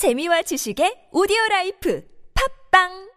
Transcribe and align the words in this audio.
재미와 0.00 0.42
지식의 0.42 1.08
오디오 1.12 1.36
라이프 1.50 2.02
팝빵 2.72 3.10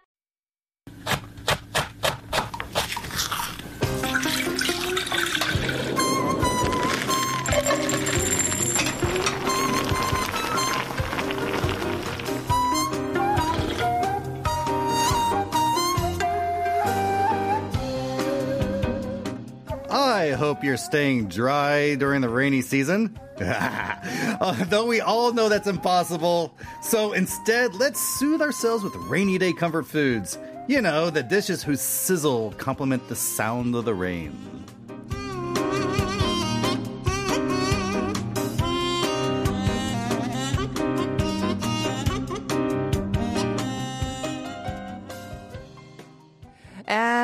I 19.89 20.32
hope 20.32 20.64
you're 20.64 20.75
staying 20.75 21.27
dry 21.30 21.95
during 21.95 22.21
the 22.21 22.30
rainy 22.30 22.61
season. 22.61 23.18
Though 24.70 24.86
we 24.86 25.02
all 25.02 25.34
know 25.34 25.50
that's 25.50 25.68
impossible. 25.68 26.54
So 26.82 27.14
instead, 27.14 27.76
let's 27.76 28.00
soothe 28.00 28.41
ourselves 28.41 28.84
with 28.84 28.95
rainy 28.95 29.38
day 29.38 29.54
comfort 29.54 29.86
foods. 29.86 30.38
You 30.67 30.81
know, 30.81 31.09
the 31.09 31.23
dishes 31.23 31.62
whose 31.62 31.81
sizzle 31.81 32.53
complement 32.58 33.09
the 33.09 33.16
sound 33.16 33.76
of 33.76 33.86
the 33.86 33.94
rain. 33.94 34.62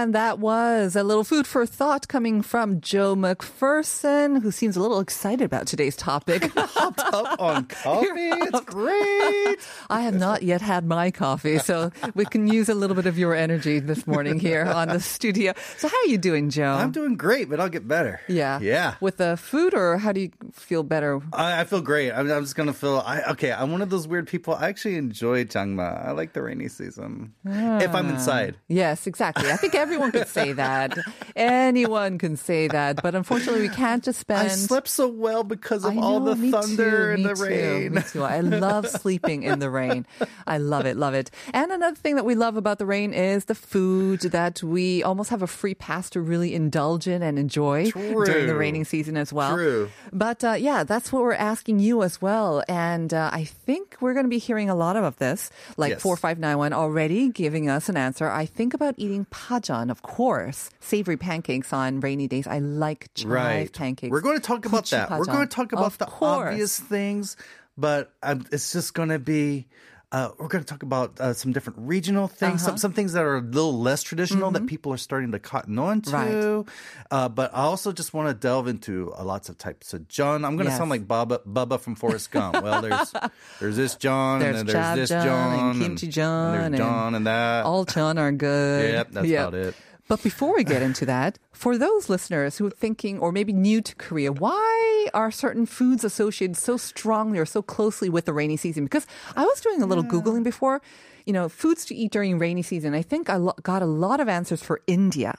And 0.10 0.16
that 0.16 0.40
was 0.40 0.96
a 0.96 1.04
little 1.04 1.24
food 1.24 1.46
for 1.46 1.68
thought 1.68 2.08
coming 2.08 2.42
from 2.42 2.82
Joe 2.82 3.16
McPherson, 3.16 4.42
who 4.42 4.50
seems 4.50 4.76
a 4.76 4.82
little 4.82 5.00
excited 5.00 5.46
about 5.46 5.68
today's 5.68 5.96
topic. 5.96 6.52
Hopped 6.58 7.04
up 7.14 7.40
on 7.40 7.66
coffee. 7.68 8.08
It's 8.16 8.60
great. 8.62 9.60
I 9.92 10.02
have 10.02 10.16
not 10.16 10.42
yet 10.42 10.62
had 10.62 10.88
my 10.88 11.12
coffee, 11.12 11.60
so 11.60 11.92
we 12.16 12.26
can 12.26 12.48
use 12.48 12.70
a 12.70 12.74
little 12.74 12.96
bit 12.96 13.06
of 13.06 13.20
your 13.20 13.36
energy 13.36 13.78
this 13.78 14.08
morning 14.08 14.40
here 14.40 14.66
on 14.66 14.88
the 14.88 15.00
studio. 15.00 15.54
So, 15.78 15.88
how 15.88 15.96
are 15.96 16.08
you 16.08 16.18
doing, 16.18 16.50
Joe? 16.50 16.74
I'm 16.74 16.90
doing 16.90 17.16
great, 17.16 17.48
but 17.48 17.60
I'll 17.60 17.70
get 17.70 17.88
better. 17.88 18.20
yeah. 18.28 18.60
Yeah. 18.62 18.96
With 19.02 19.18
the 19.18 19.38
food, 19.38 19.76
or 19.76 20.00
how 20.00 20.12
do 20.12 20.22
you 20.22 20.32
feel 20.52 20.82
better? 20.82 21.22
I, 21.34 21.62
I 21.62 21.64
feel 21.66 21.82
great. 21.82 22.12
I'm, 22.14 22.32
I'm 22.32 22.42
just 22.42 22.56
gonna 22.56 22.74
feel. 22.74 23.04
I, 23.06 23.22
okay, 23.34 23.52
I'm 23.52 23.72
one 23.72 23.84
of 23.84 23.92
those 23.92 24.08
weird 24.08 24.28
people. 24.28 24.56
I 24.56 24.70
actually 24.70 24.96
enjoy 24.96 25.44
Changma. 25.44 26.08
I 26.08 26.14
like 26.14 26.34
the 26.34 26.42
rainy 26.42 26.68
season 26.68 27.36
ah. 27.48 27.78
if 27.80 27.94
I'm 27.94 28.10
inside. 28.10 28.56
Yes, 28.68 29.06
exactly. 29.06 29.52
I 29.52 29.56
think 29.56 29.76
everyone 29.76 29.99
could 30.12 30.28
say 30.28 30.54
that. 30.54 30.98
Anyone 31.36 32.18
can 32.18 32.36
say 32.38 32.68
that, 32.68 33.02
but 33.02 33.16
unfortunately, 33.16 33.62
we 33.62 33.70
can't 33.70 34.04
just 34.04 34.20
spend. 34.20 34.40
I 34.42 34.48
slept 34.50 34.88
so 34.88 35.08
well 35.08 35.44
because 35.44 35.84
of 35.86 35.98
I 35.98 36.02
all 36.02 36.20
the 36.20 36.36
thunder 36.36 37.08
too, 37.08 37.14
and 37.16 37.26
the 37.26 37.34
too, 37.36 37.44
rain. 37.44 37.94
Me 37.94 38.02
too. 38.02 38.24
I 38.24 38.40
love 38.42 38.88
sleeping 38.88 39.44
in 39.44 39.60
the 39.60 39.70
rain. 39.70 40.06
I 40.46 40.58
love 40.58 40.86
it, 40.86 40.98
love 40.98 41.14
it. 41.14 41.32
And 41.54 41.72
another 41.72 41.96
thing 41.96 42.16
that 42.16 42.26
we 42.26 42.36
love 42.36 42.58
about 42.58 42.78
the 42.80 42.86
rain 42.86 43.14
is 43.14 43.46
the 43.46 43.56
food 43.56 44.22
that 44.22 44.62
we 44.64 45.04
almost 45.04 45.30
have 45.30 45.42
a 45.42 45.48
free 45.48 45.74
pass 45.76 46.10
to 46.12 46.22
really 46.22 46.54
indulge 46.54 47.08
in 47.08 47.22
and 47.24 47.40
enjoy 47.40 47.90
during 47.92 48.48
the 48.48 48.56
raining 48.56 48.86
season 48.86 49.18
as 49.18 49.32
well. 49.32 49.56
True. 49.56 49.90
But 50.12 50.44
uh, 50.44 50.54
yeah, 50.54 50.84
that's 50.84 51.12
what 51.12 51.22
we're 51.24 51.34
asking 51.34 51.80
you 51.80 52.04
as 52.04 52.22
well. 52.22 52.64
And 52.68 53.14
uh, 53.14 53.30
I 53.32 53.46
think 53.46 53.96
we're 54.02 54.14
going 54.14 54.26
to 54.26 54.30
be 54.30 54.38
hearing 54.40 54.70
a 54.70 54.76
lot 54.76 54.96
of 54.96 55.18
this, 55.18 55.50
like 55.78 55.90
Yes. 55.92 56.02
4591 56.02 56.74
already 56.74 57.30
giving 57.30 57.70
us 57.70 57.90
an 57.90 57.98
answer. 57.98 58.30
I 58.30 58.46
think 58.46 58.74
about 58.74 58.94
eating 58.98 59.26
pajeon, 59.32 59.89
of 59.92 60.02
course, 60.02 60.70
savory 60.80 61.18
pancakes 61.18 61.74
on 61.74 62.00
rainy 62.00 62.28
days. 62.28 62.48
I 62.48 62.60
like 62.60 63.10
chive 63.14 63.30
right. 63.30 63.74
pancakes. 63.74 64.12
We're 64.12 64.22
going 64.22 64.38
to 64.38 64.44
talk 64.44 64.66
about 64.66 64.86
that. 64.88 65.10
We're 65.12 65.26
going 65.26 65.48
to 65.48 65.56
talk 65.56 65.72
about 65.72 65.86
Of 65.86 65.98
the 65.98 66.06
course. 66.06 66.48
obvious 66.50 66.80
things, 66.80 67.38
but 67.78 68.14
um, 68.24 68.46
it's 68.52 68.72
just 68.72 68.94
going 68.94 69.10
to 69.10 69.20
be. 69.20 69.68
Uh, 70.12 70.30
we're 70.40 70.48
going 70.48 70.64
to 70.64 70.68
talk 70.68 70.82
about 70.82 71.20
uh, 71.20 71.34
some 71.34 71.52
different 71.54 71.78
regional 71.80 72.28
things, 72.28 72.62
Uh-huh. 72.64 72.70
some, 72.72 72.78
some 72.78 72.94
things 72.94 73.14
that 73.14 73.24
are 73.24 73.38
a 73.38 73.42
little 73.42 73.78
less 73.80 74.02
traditional 74.02 74.50
that 74.50 74.66
people 74.66 74.92
are 74.92 74.98
starting 74.98 75.32
to 75.34 75.38
cotton 75.40 75.78
on 75.78 76.02
to. 76.02 76.10
Mm-hmm. 76.10 76.56
Right. 76.58 76.66
Uh, 77.12 77.30
but 77.30 77.52
I 77.54 77.62
also 77.62 77.92
just 77.92 78.12
want 78.12 78.28
to 78.28 78.34
delve 78.34 78.68
into 78.68 79.14
uh, 79.14 79.24
lots 79.24 79.50
of 79.50 79.60
types 79.60 79.94
of 79.94 80.08
jeon. 80.08 80.38
I'm 80.46 80.56
going 80.56 80.66
to 80.66 80.72
Yes. 80.72 80.78
sound 80.80 80.90
like 80.90 81.08
Bubba, 81.08 81.42
Bubba 81.46 81.80
from 81.80 81.94
Forrest 81.94 82.32
Gump. 82.32 82.60
Well, 82.64 82.82
there's 82.82 83.14
there's 83.60 83.76
this 83.78 83.96
jeon, 83.98 84.40
There's 84.40 84.60
and 84.62 84.68
then 84.70 84.74
there's 84.74 84.74
Jab 84.74 84.98
this 84.98 85.12
jeon 85.12 85.26
jeon, 85.26 85.72
and 85.72 85.82
Kimchi 85.82 86.08
jeon 86.08 86.54
and 86.56 86.76
and 86.76 86.84
jeon 86.84 87.16
and 87.16 87.28
that. 87.28 87.66
All 87.66 87.86
Chun 87.86 88.18
are 88.18 88.32
good. 88.32 88.94
Yep, 89.00 89.12
that's 89.12 89.30
about 89.30 89.54
it. 89.54 89.76
But 90.10 90.24
before 90.24 90.56
we 90.56 90.64
get 90.64 90.82
into 90.82 91.06
that, 91.06 91.38
for 91.52 91.78
those 91.78 92.10
listeners 92.10 92.58
who 92.58 92.66
are 92.66 92.72
thinking 92.72 93.20
or 93.20 93.32
maybe 93.32 93.54
new 93.54 93.80
to 93.80 93.94
Korea, 93.96 94.32
why 94.32 95.08
are 95.14 95.30
certain 95.30 95.68
foods 95.68 96.04
associated 96.04 96.58
so 96.58 96.78
strongly 96.78 97.38
or 97.38 97.46
so 97.46 97.62
closely 97.62 98.10
with 98.10 98.26
the 98.26 98.34
rainy 98.34 98.58
season? 98.58 98.86
Because 98.86 99.06
I 99.36 99.46
was 99.46 99.62
doing 99.62 99.84
a 99.84 99.86
little 99.86 100.04
Googling 100.04 100.44
before, 100.44 100.82
you 101.28 101.32
know, 101.32 101.48
foods 101.48 101.86
to 101.86 101.96
eat 101.96 102.12
during 102.12 102.40
rainy 102.40 102.64
season. 102.64 102.96
I 102.96 103.04
think 103.04 103.30
I 103.30 103.36
lo- 103.36 103.54
got 103.62 103.84
a 103.84 103.86
lot 103.86 104.20
of 104.20 104.28
answers 104.28 104.64
for 104.64 104.82
India. 104.88 105.38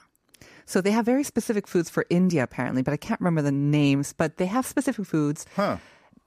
So 0.65 0.79
they 0.79 0.91
have 0.91 1.05
very 1.05 1.25
specific 1.25 1.67
foods 1.67 1.89
for 1.89 2.05
India, 2.09 2.41
apparently, 2.41 2.81
but 2.81 2.93
I 2.93 2.97
can't 2.97 3.19
remember 3.19 3.41
the 3.41 3.51
names, 3.51 4.13
but 4.13 4.37
they 4.37 4.45
have 4.45 4.65
specific 4.65 5.05
foods. 5.05 5.45
Huh. 5.57 5.77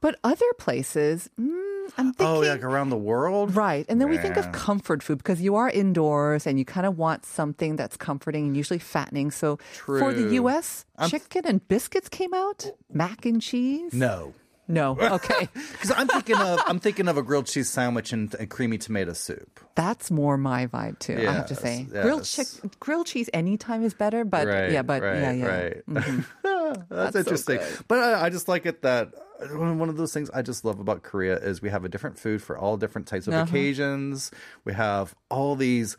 But 0.03 0.19
other 0.23 0.53
places, 0.59 1.31
mm, 1.41 1.64
I'm 1.99 2.09
oh, 2.09 2.13
thinking. 2.13 2.27
Oh, 2.27 2.41
like 2.41 2.63
around 2.65 2.91
the 2.91 2.97
world? 2.97 3.55
Right. 3.57 3.85
And 3.89 4.01
then 4.01 4.09
we 4.09 4.19
think 4.19 4.37
of 4.37 4.51
comfort 4.53 5.03
food 5.03 5.19
because 5.19 5.41
you 5.41 5.57
are 5.57 5.69
indoors 5.71 6.47
and 6.47 6.59
you 6.59 6.65
kind 6.65 6.87
of 6.87 6.99
want 6.99 7.25
something 7.27 7.77
that's 7.77 7.97
comforting 7.97 8.47
and 8.47 8.57
usually 8.57 8.79
fattening. 8.79 9.31
So 9.31 9.59
for 9.73 10.13
the 10.13 10.23
True. 10.23 10.49
US, 10.49 10.85
chicken 11.09 11.43
and 11.47 11.67
biscuits 11.69 12.09
came 12.09 12.35
out, 12.35 12.71
mac 12.93 13.27
and 13.27 13.41
cheese. 13.41 13.93
No. 13.93 14.35
No. 14.67 14.97
Okay. 15.15 15.49
Because 15.73 15.93
I'm 15.95 16.09
thinking 16.09 16.37
of 16.39 16.59
I'm 16.67 16.81
thinking 16.81 17.07
of 17.07 17.19
a 17.19 17.23
grilled 17.23 17.47
cheese 17.47 17.69
sandwich 17.69 18.13
and 18.13 18.35
a 18.41 18.47
creamy 18.47 18.79
tomato 18.79 19.13
soup. 19.13 19.61
that's 19.75 20.11
more 20.11 20.39
my 20.39 20.67
vibe 20.67 20.99
too, 20.99 21.17
I 21.19 21.33
have 21.33 21.47
to 21.49 21.55
Yes, 21.55 21.63
say. 21.63 21.83
Grilled, 21.91 22.25
chick, 22.25 22.47
yes. 22.63 22.71
grilled 22.81 23.07
cheese 23.07 23.29
anytime 23.35 23.85
is 23.85 23.93
better, 23.93 24.25
but 24.25 24.49
yeah, 24.73 24.81
but 24.83 25.03
right, 25.03 25.21
yeah, 25.21 25.33
yeah. 25.33 25.47
right. 25.47 25.87
Mm-hmm. 25.87 26.21
That's, 26.89 27.13
That's 27.13 27.17
interesting. 27.17 27.59
good. 27.59 27.79
but 27.89 27.99
I, 27.99 28.27
I 28.27 28.31
just 28.31 28.49
like 28.49 28.65
it 28.65 28.81
that 28.83 29.13
one 29.53 29.79
one 29.79 29.89
of 29.89 29.97
those 29.97 30.13
things 30.15 30.31
I 30.31 30.43
just 30.43 30.65
love 30.65 30.79
about 30.81 31.03
Korea 31.03 31.37
is 31.39 31.61
we 31.63 31.71
have 31.71 31.85
a 31.85 31.89
different 31.89 32.19
food 32.19 32.43
for 32.43 32.57
all 32.59 32.77
different 32.77 33.07
types 33.07 33.27
of 33.27 33.35
Uh-huh. 33.35 33.45
occasions. 33.45 34.31
We 34.65 34.73
have 34.75 35.15
all 35.31 35.57
these 35.57 35.97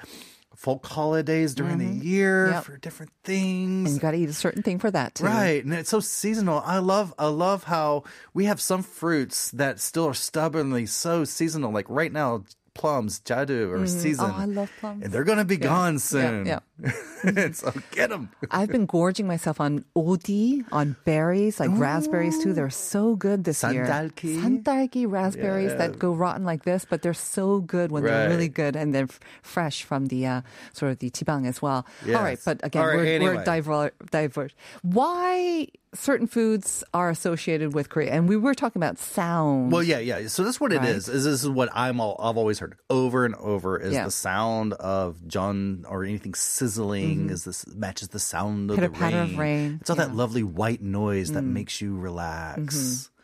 folk 0.56 0.86
holidays 0.86 1.54
during 1.54 1.78
the 1.80 1.86
year 2.06 2.46
Mm-hmm. 2.46 2.54
Yep. 2.56 2.64
for 2.64 2.78
different 2.78 3.12
things. 3.26 3.88
And 3.90 3.96
you 3.96 4.00
got 4.02 4.12
to 4.12 4.18
eat 4.18 4.30
a 4.30 4.34
certain 4.34 4.64
thing 4.64 4.80
for 4.80 4.90
that 4.90 5.16
too. 5.16 5.26
Right, 5.26 5.64
and 5.64 5.74
it's 5.74 5.90
so 5.90 6.00
seasonal. 6.00 6.62
I 6.66 6.78
love, 6.80 7.14
I 7.20 7.28
love 7.28 7.66
how 7.66 8.04
we 8.34 8.46
have 8.46 8.62
some 8.62 8.82
fruits 8.82 9.52
that 9.52 9.80
still 9.82 10.06
are 10.08 10.14
stubbornly 10.14 10.86
so 10.86 11.26
seasonal. 11.26 11.72
Like 11.72 11.88
right 11.90 12.12
now, 12.12 12.46
plums, 12.76 13.22
jadu, 13.22 13.72
are 13.72 13.88
season. 13.88 14.30
Oh, 14.30 14.36
I 14.38 14.46
love 14.46 14.70
plums. 14.80 15.04
and 15.04 15.12
they're 15.12 15.24
gonna 15.24 15.46
be 15.46 15.58
gone 15.58 15.98
soon. 15.98 16.46
yeah. 16.46 16.60
so 17.54 17.72
get 17.92 18.10
them. 18.12 18.30
I've 18.52 18.70
been 18.70 18.86
gorging 18.86 19.26
myself 19.26 19.60
on 19.62 19.86
odi, 19.96 20.64
on 20.72 20.96
berries, 21.06 21.60
like 21.60 21.72
raspberries 21.74 22.38
too. 22.44 22.52
They're 22.54 22.70
so 22.70 23.16
good 23.16 23.46
this 23.46 23.64
year. 23.64 23.86
Sandalki. 23.88 24.42
Sandalki 24.44 25.10
raspberries 25.10 25.74
that 25.76 25.98
go 25.98 26.14
rotten 26.14 26.44
like 26.44 26.64
this, 26.66 26.86
but 26.86 27.02
they're 27.02 27.14
so 27.14 27.62
good 27.62 27.92
when 27.92 28.04
they're 28.04 28.30
really 28.30 28.50
good 28.50 28.76
and 28.76 28.94
they're 28.94 29.04
f- 29.10 29.20
fresh 29.42 29.84
from 29.84 30.08
the 30.08 30.28
uh, 30.28 30.42
sort 30.74 30.92
of 30.92 31.00
the 31.00 31.10
tibang 31.10 31.48
as 31.48 31.62
well. 31.62 31.86
All 32.08 32.14
right, 32.22 32.40
but 32.44 32.60
again, 32.62 32.86
right, 32.86 32.96
we're, 32.98 33.04
we're 33.04 33.16
anyway. 33.32 33.44
diver- 33.46 33.92
diverse. 34.12 34.52
Why 34.82 35.68
certain 35.96 36.28
foods 36.28 36.84
are 36.94 37.10
associated 37.10 37.74
with 37.74 37.90
Korea? 37.90 38.12
And 38.12 38.30
we 38.30 38.38
were 38.38 38.54
talking 38.54 38.80
about 38.82 38.98
sound. 39.00 39.72
Well, 39.72 39.84
yeah, 39.84 40.00
yeah. 40.00 40.28
So 40.28 40.44
that's 40.44 40.60
what 40.60 40.72
it 40.74 40.78
Right. 40.80 40.90
is. 40.90 41.10
Is 41.10 41.24
this 41.24 41.44
is 41.44 41.50
what 41.50 41.70
I'm 41.74 42.00
all 42.00 42.16
I've 42.20 42.38
always 42.38 42.60
heard 42.60 42.76
over 42.90 43.26
and 43.26 43.36
over 43.36 43.78
is 43.80 43.94
Yeah. 43.94 44.06
the 44.06 44.12
sound 44.12 44.74
of 44.74 45.18
jeon 45.28 45.86
or 45.90 46.04
anything 46.04 46.34
sizzling 46.34 47.30
is 47.30 47.44
this 47.46 47.66
matches 47.76 48.10
the 48.10 48.20
sound 48.20 48.72
of 48.72 48.78
the 48.80 48.90
rain. 48.90 49.14
of 49.14 49.38
rain, 49.38 49.78
It's 49.82 49.90
all 49.90 49.96
that 49.96 50.10
yeah. 50.10 50.14
Mm. 50.14 50.18
lovely 50.18 50.44
white 50.44 50.82
noise 50.82 51.32
that 51.32 51.44
makes 51.44 51.82
you 51.82 51.96
relax. 51.98 53.10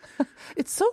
It's 0.56 0.72
so 0.72 0.88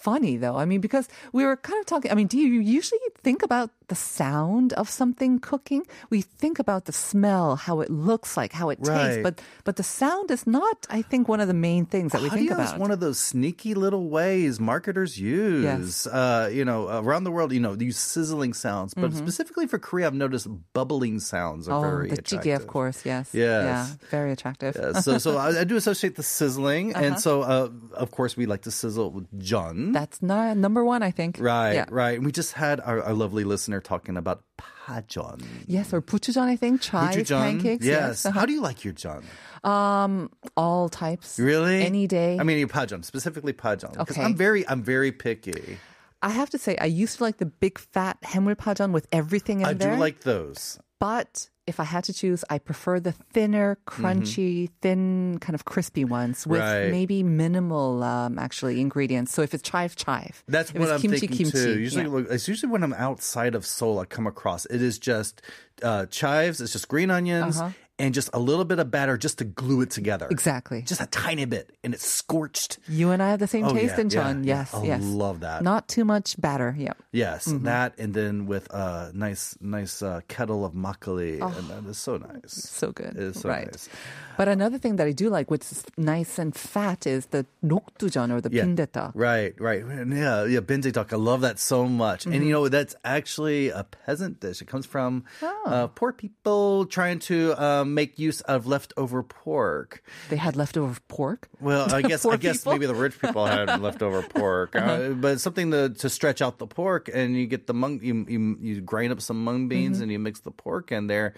funny 0.00 0.36
though. 0.36 0.56
I 0.56 0.64
mean, 0.64 0.80
because 0.80 1.08
we 1.32 1.44
were 1.44 1.56
kind 1.56 1.78
of 1.80 1.86
talking. 1.86 2.10
I 2.10 2.14
mean, 2.14 2.26
do 2.26 2.38
you 2.38 2.60
usually 2.60 3.00
think 3.22 3.42
about 3.42 3.70
the 3.88 3.94
sound 3.94 4.72
of 4.74 4.88
something 4.88 5.38
cooking? 5.40 5.82
We 6.10 6.22
think 6.22 6.58
about 6.58 6.84
the 6.86 6.92
smell, 6.92 7.56
how 7.56 7.80
it 7.80 7.90
looks 7.90 8.36
like, 8.36 8.52
how 8.52 8.70
it 8.70 8.78
tastes, 8.82 9.20
but 9.22 9.40
but 9.64 9.76
the 9.76 9.82
sound 9.82 10.30
is 10.30 10.46
not. 10.46 10.86
I 10.90 11.02
think 11.02 11.28
one 11.28 11.40
of 11.40 11.48
the 11.48 11.54
main 11.54 11.84
things 11.86 12.12
that 12.12 12.22
we 12.22 12.30
think 12.30 12.50
Audio 12.50 12.54
about. 12.64 12.74
is 12.74 12.80
one 12.80 12.90
of 12.90 13.00
those 13.00 13.18
sneaky 13.18 13.74
little 13.74 14.08
ways 14.08 14.58
marketers 14.60 15.18
use. 15.18 16.06
Uh, 16.06 16.48
you 16.52 16.64
know, 16.64 16.88
around 16.88 17.24
the 17.24 17.30
world, 17.30 17.52
you 17.52 17.60
know, 17.60 17.74
these 17.76 17.98
sizzling 17.98 18.52
sounds, 18.54 18.94
but 18.94 19.12
specifically 19.14 19.66
for 19.66 19.78
Korea, 19.78 20.06
I've 20.06 20.14
noticed 20.14 20.46
bubbling 20.72 21.20
sounds 21.20 21.68
are 21.68 21.78
oh, 21.78 21.80
very 21.80 22.08
the 22.08 22.18
attractive. 22.18 22.40
jjigae, 22.52 22.56
of 22.56 22.66
course. 22.66 23.04
Yes. 23.04 23.30
Yes. 23.32 23.64
Yeah. 23.64 23.86
Very 24.10 24.32
attractive. 24.32 24.76
Yeah, 24.78 25.00
so, 25.00 25.18
so 25.18 25.36
I, 25.36 25.60
I 25.60 25.64
do 25.64 25.76
associate 25.76 26.16
the 26.16 26.22
sizzling, 26.22 26.94
Uh-huh. 26.94 27.04
and 27.04 27.20
so 27.20 27.42
uh, 27.42 27.68
of 27.94 28.10
course 28.10 28.36
we 28.36 28.46
like 28.46 28.62
to 28.62 28.70
sizzle 28.70 29.10
with 29.10 29.26
jeon. 29.38 29.89
That's 29.89 30.21
not 30.21 30.57
number 30.57 30.83
one, 30.83 31.01
I 31.03 31.11
think. 31.11 31.37
Right, 31.39 31.73
Yeah. 31.73 31.85
right. 31.89 32.15
And 32.17 32.25
we 32.25 32.31
just 32.31 32.53
had 32.53 32.79
our, 32.81 33.01
our 33.01 33.13
lovely 33.13 33.43
listener 33.43 33.79
talking 33.81 34.17
about 34.17 34.43
pajon. 34.57 35.39
Yes, 35.67 35.93
or 35.93 36.01
buchujan, 36.01 36.43
I 36.43 36.55
think. 36.55 36.81
Chive 36.81 37.15
Gochujang. 37.15 37.39
pancakes. 37.41 37.85
Yes. 37.85 38.25
Uh-huh. 38.25 38.39
How 38.39 38.45
do 38.45 38.53
you 38.53 38.61
like 38.61 38.83
your 38.83 38.93
John? 38.93 39.23
Um, 39.63 40.29
all 40.55 40.89
types. 40.89 41.39
Really? 41.39 41.81
Any 41.83 42.05
day. 42.07 42.37
I 42.39 42.43
mean, 42.43 42.59
your 42.59 42.67
pajon, 42.67 43.03
specifically 43.03 43.53
pajon. 43.53 43.91
Because 43.97 44.17
Okay. 44.17 44.23
I'm 44.25 44.35
very, 44.35 44.67
I'm 44.67 44.83
very 44.83 45.11
picky. 45.11 45.77
I 46.21 46.29
have 46.29 46.49
to 46.51 46.57
say, 46.57 46.77
I 46.77 46.85
used 46.85 47.17
to 47.17 47.23
like 47.23 47.37
the 47.37 47.45
big 47.45 47.77
fat 47.79 48.17
해물파전 48.21 48.91
with 48.91 49.07
everything 49.11 49.61
in 49.61 49.65
I 49.67 49.73
there. 49.73 49.95
do 49.95 49.99
like 49.99 50.21
those. 50.21 50.79
but 50.99 51.48
if 51.66 51.78
I 51.78 51.84
had 51.84 52.04
to 52.04 52.12
choose, 52.12 52.44
I 52.50 52.58
prefer 52.58 52.98
the 53.00 53.12
thinner, 53.12 53.78
crunchy, 53.86 54.70
thin, 54.82 55.38
kind 55.40 55.54
of 55.54 55.64
crispy 55.64 56.04
ones 56.04 56.46
with 56.46 56.60
Mm-hmm. 56.60 56.82
Right. 56.84 56.90
maybe 56.90 57.22
minimal, 57.22 58.02
um, 58.02 58.38
actually 58.38 58.80
ingredients. 58.80 59.32
So 59.32 59.42
if 59.42 59.54
it's 59.54 59.62
chive 59.62 59.94
chive, 59.96 60.42
That's 60.48 60.70
if 60.70 60.78
what 60.80 60.90
I'm 60.90 61.00
kimchi, 61.00 61.18
thinking 61.18 61.36
kimchi, 61.50 61.52
too. 61.52 61.78
Usually, 61.78 62.22
yeah. 62.22 62.34
it's 62.34 62.48
usually 62.48 62.72
when 62.72 62.82
I'm 62.82 62.94
outside 62.94 63.54
of 63.54 63.64
Seoul, 63.66 63.98
I 63.98 64.04
come 64.04 64.26
across 64.26 64.66
it 64.66 64.82
is 64.82 64.98
just 64.98 65.42
uh, 65.82 66.06
chives. 66.06 66.60
It's 66.60 66.72
just 66.72 66.88
green 66.88 67.10
onions 67.10 67.60
and 68.00 68.14
just 68.14 68.30
a 68.32 68.38
little 68.38 68.64
bit 68.64 68.78
of 68.78 68.90
batter 68.90 69.16
just 69.16 69.38
to 69.38 69.44
glue 69.44 69.82
it 69.82 69.90
together. 69.90 70.26
Exactly. 70.30 70.82
Just 70.82 71.00
a 71.00 71.06
tiny 71.06 71.44
bit, 71.44 71.70
and 71.84 71.94
it's 71.94 72.06
scorched. 72.06 72.78
You 72.88 73.10
and 73.10 73.22
I 73.22 73.30
have 73.30 73.38
the 73.38 73.46
same 73.46 73.66
oh, 73.66 73.74
taste 73.74 73.94
yeah, 73.96 74.00
in 74.00 74.08
jeon. 74.08 74.44
Yeah. 74.44 74.56
Yes, 74.60 74.74
I 74.74 74.84
yes. 74.84 75.02
love 75.02 75.40
that. 75.40 75.62
Not 75.62 75.88
too 75.88 76.04
much 76.04 76.40
batter. 76.40 76.74
Yep. 76.76 76.96
Yes, 77.12 77.46
mm-hmm. 77.46 77.64
that, 77.64 77.98
and 77.98 78.14
then 78.14 78.46
with 78.46 78.72
a 78.72 79.10
nice, 79.14 79.56
nice 79.60 80.02
uh, 80.02 80.20
kettle 80.28 80.64
of 80.64 80.72
makgeolli, 80.72 81.38
oh, 81.40 81.54
and 81.56 81.68
that 81.68 81.88
is 81.88 81.98
so 81.98 82.16
nice. 82.16 82.52
So 82.52 82.92
good. 82.92 83.16
It 83.16 83.16
is 83.16 83.40
so 83.40 83.48
right. 83.48 83.66
nice. 83.66 83.88
But 84.36 84.48
another 84.48 84.78
thing 84.78 84.96
that 84.96 85.06
I 85.06 85.12
do 85.12 85.28
like, 85.28 85.50
which 85.50 85.62
is 85.70 85.84
nice 85.98 86.38
and 86.38 86.56
fat, 86.56 87.06
is 87.06 87.26
the 87.26 87.44
nokdujeon 87.62 88.32
or 88.32 88.40
the 88.40 88.48
yeah. 88.50 89.10
Right, 89.14 89.54
right. 89.60 89.84
Yeah, 89.84 90.44
yeah, 90.44 90.60
bindaetteok. 90.60 91.12
I 91.12 91.16
love 91.16 91.42
that 91.42 91.58
so 91.58 91.86
much. 91.86 92.20
Mm-hmm. 92.20 92.32
And 92.32 92.44
you 92.44 92.54
mm-hmm. 92.54 92.62
know, 92.64 92.68
that's 92.68 92.94
actually 93.04 93.68
a 93.68 93.84
peasant 93.84 94.40
dish. 94.40 94.62
It 94.62 94.66
comes 94.66 94.86
from 94.86 95.24
oh. 95.42 95.62
uh, 95.66 95.86
poor 95.88 96.12
people 96.12 96.86
trying 96.86 97.18
to. 97.20 97.54
Um, 97.62 97.89
make 97.94 98.18
use 98.18 98.40
of 98.42 98.66
leftover 98.66 99.22
pork. 99.22 100.02
They 100.28 100.36
had 100.36 100.56
leftover 100.56 100.98
pork. 101.08 101.48
Well, 101.60 101.92
I 101.94 102.02
guess 102.02 102.24
I 102.24 102.36
guess 102.36 102.58
people? 102.58 102.72
maybe 102.72 102.86
the 102.86 102.94
rich 102.94 103.18
people 103.20 103.46
had 103.46 103.80
leftover 103.82 104.22
pork, 104.22 104.74
uh, 104.76 105.10
but 105.10 105.40
something 105.40 105.70
to 105.70 105.90
to 105.90 106.08
stretch 106.08 106.40
out 106.42 106.58
the 106.58 106.66
pork, 106.66 107.10
and 107.12 107.36
you 107.36 107.46
get 107.46 107.66
the 107.66 107.74
mung. 107.74 108.00
You 108.02 108.24
you, 108.28 108.56
you 108.60 108.80
grind 108.80 109.12
up 109.12 109.20
some 109.20 109.42
mung 109.44 109.68
beans 109.68 109.96
Mm-hmm. 109.96 110.02
and 110.04 110.12
you 110.12 110.18
mix 110.18 110.40
the 110.40 110.50
pork 110.50 110.92
in 110.92 111.06
there, 111.06 111.34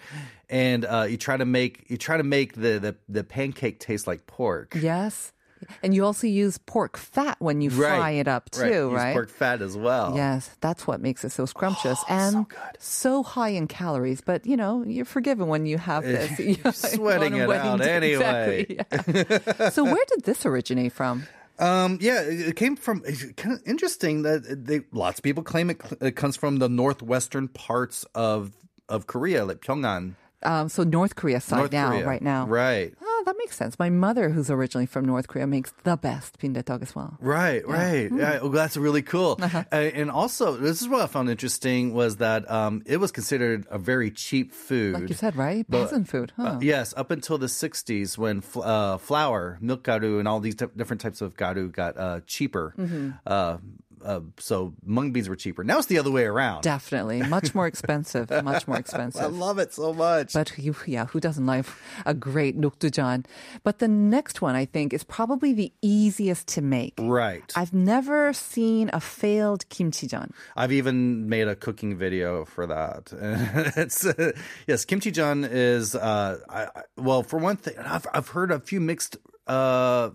and 0.49 0.85
uh, 0.85 1.05
you 1.09 1.17
try 1.17 1.37
to 1.37 1.45
make 1.45 1.85
you 1.89 1.97
try 1.97 2.17
to 2.17 2.23
make 2.23 2.53
the 2.53 2.79
the, 2.79 2.95
the 3.09 3.23
pancake 3.23 3.79
taste 3.79 4.07
like 4.07 4.27
pork. 4.27 4.75
Yes. 4.79 5.31
And 5.81 5.93
you 5.93 6.05
also 6.05 6.27
use 6.27 6.57
pork 6.57 6.97
fat 6.97 7.37
when 7.39 7.61
you 7.61 7.69
fry 7.69 8.11
it 8.11 8.27
up 8.27 8.49
too, 8.51 8.63
Use 8.89 8.93
right? 8.93 9.13
pork 9.13 9.29
fat 9.29 9.61
as 9.61 9.75
well. 9.77 10.13
Yes, 10.15 10.49
that's 10.61 10.85
what 10.87 11.01
makes 11.01 11.23
it 11.23 11.31
so 11.31 11.45
scrumptious 11.45 11.99
and 12.09 12.47
good. 12.47 12.57
so 12.79 13.23
high 13.23 13.49
in 13.49 13.67
calories. 13.67 14.21
But 14.21 14.45
you 14.45 14.57
know, 14.57 14.83
you're 14.85 15.05
forgiven 15.05 15.47
when 15.47 15.65
you 15.65 15.77
have 15.77 16.03
this. 16.03 16.29
sweating 16.93 17.33
on 17.35 17.41
a 17.41 17.49
it 17.51 17.57
out 17.59 17.79
day. 17.79 17.91
anyway. 17.95 18.65
Exactly, 18.69 19.45
yeah. 19.59 19.69
so 19.69 19.83
where 19.83 20.03
did 20.09 20.23
this 20.23 20.45
originate 20.45 20.93
from? 20.93 21.27
Um, 21.59 21.99
yeah, 22.01 22.21
it 22.21 22.49
it 22.49 22.55
came 22.55 22.75
from. 22.75 23.03
It's 23.05 23.23
kind 23.33 23.53
of 23.55 23.61
interesting 23.67 24.23
that 24.23 24.65
they 24.65 24.81
lots 24.91 25.19
of 25.19 25.23
people 25.23 25.43
claim 25.43 25.69
it, 25.69 25.79
it 26.01 26.15
comes 26.15 26.35
from 26.35 26.57
the 26.57 26.67
northwestern 26.67 27.47
parts 27.47 28.05
of 28.15 28.51
of 28.89 29.05
Korea, 29.07 29.45
like 29.45 29.61
Pyongan, 29.61 30.15
Um, 30.41 30.67
so 30.67 30.83
North 30.83 31.15
Korea 31.15 31.39
side 31.39 31.57
North 31.57 31.71
now, 31.71 31.89
Korea. 31.91 32.05
right 32.07 32.21
now. 32.21 32.45
Right. 32.47 32.93
Oh, 33.01 33.12
that 33.25 33.35
makes 33.37 33.57
sense. 33.57 33.77
My 33.79 33.89
mother, 33.89 34.29
who's 34.29 34.49
originally 34.49 34.85
from 34.85 35.05
North 35.05 35.27
Korea, 35.27 35.47
makes 35.47 35.73
the 35.83 35.97
best 35.97 36.39
bindaetteok 36.39 36.81
as 36.81 36.95
well. 36.95 37.17
Right, 37.19 37.63
yeah. 37.67 37.73
right. 37.73 38.11
Mm. 38.11 38.19
Yeah, 38.19 38.41
well, 38.41 38.49
that's 38.49 38.77
really 38.77 39.01
cool. 39.01 39.37
Uh-huh. 39.41 39.63
Uh, 39.71 39.75
and 39.75 40.09
also, 40.11 40.57
this 40.57 40.81
is 40.81 40.87
what 40.87 41.01
I 41.01 41.07
found 41.07 41.29
interesting 41.29 41.93
was 41.93 42.17
that 42.17 42.49
um, 42.49 42.83
it 42.85 42.97
was 42.97 43.11
considered 43.11 43.65
a 43.69 43.77
very 43.77 44.11
cheap 44.11 44.53
food. 44.53 44.93
Like 44.93 45.09
you 45.09 45.15
said, 45.15 45.35
right? 45.35 45.69
Peasant 45.69 46.07
food, 46.09 46.31
uh, 46.37 46.43
huh? 46.43 46.49
uh, 46.49 46.59
yes, 46.61 46.93
up 46.95 47.11
until 47.11 47.37
the 47.37 47.47
60s 47.47 48.17
when 48.17 48.41
fl- 48.41 48.63
uh, 48.63 48.97
flour, 48.97 49.57
milgaru, 49.61 50.19
and 50.19 50.27
all 50.27 50.39
these 50.39 50.55
t- 50.55 50.65
different 50.75 51.01
types 51.01 51.21
of 51.21 51.35
garu 51.35 51.71
got 51.71 51.97
uh, 51.97 52.19
cheaper. 52.25 52.73
Mm-hmm. 52.77 53.11
Uh, 53.25 53.57
uh, 54.03 54.21
so 54.37 54.73
mung 54.83 55.11
beans 55.11 55.29
were 55.29 55.35
cheaper. 55.35 55.63
Now 55.63 55.77
it's 55.77 55.87
the 55.87 55.97
other 55.97 56.11
way 56.11 56.25
around. 56.25 56.61
Definitely. 56.61 57.23
Much 57.23 57.55
more 57.55 57.67
expensive. 57.67 58.29
much 58.43 58.67
more 58.67 58.77
expensive. 58.77 59.21
I 59.21 59.27
love 59.27 59.59
it 59.59 59.73
so 59.73 59.93
much. 59.93 60.33
But 60.33 60.57
you, 60.57 60.75
yeah, 60.85 61.05
who 61.05 61.19
doesn't 61.19 61.45
like 61.45 61.65
a 62.05 62.13
great 62.13 62.59
nokdujeon? 62.59 63.25
But 63.63 63.79
the 63.79 63.87
next 63.87 64.41
one, 64.41 64.55
I 64.55 64.65
think, 64.65 64.93
is 64.93 65.03
probably 65.03 65.53
the 65.53 65.71
easiest 65.81 66.47
to 66.49 66.61
make. 66.61 66.95
right. 66.99 67.51
I've 67.55 67.73
never 67.73 68.33
seen 68.33 68.89
a 68.93 68.99
failed 68.99 69.67
kimchijeon. 69.69 70.31
I've 70.55 70.71
even 70.71 71.29
made 71.29 71.47
a 71.47 71.55
cooking 71.55 71.97
video 71.97 72.45
for 72.45 72.65
that. 72.67 73.11
it's 73.77 74.05
uh, 74.05 74.31
yes, 74.67 74.85
kimchi 74.85 75.11
jeon 75.11 75.47
is 75.49 75.95
uh, 75.95 76.39
I, 76.49 76.63
I, 76.63 76.81
well 76.97 77.23
for 77.23 77.39
one 77.39 77.57
thing. 77.57 77.77
I've 77.77 78.07
I've 78.13 78.29
heard 78.29 78.51
a 78.51 78.59
few 78.59 78.79
mixed 78.79 79.17
uh, 79.47 80.11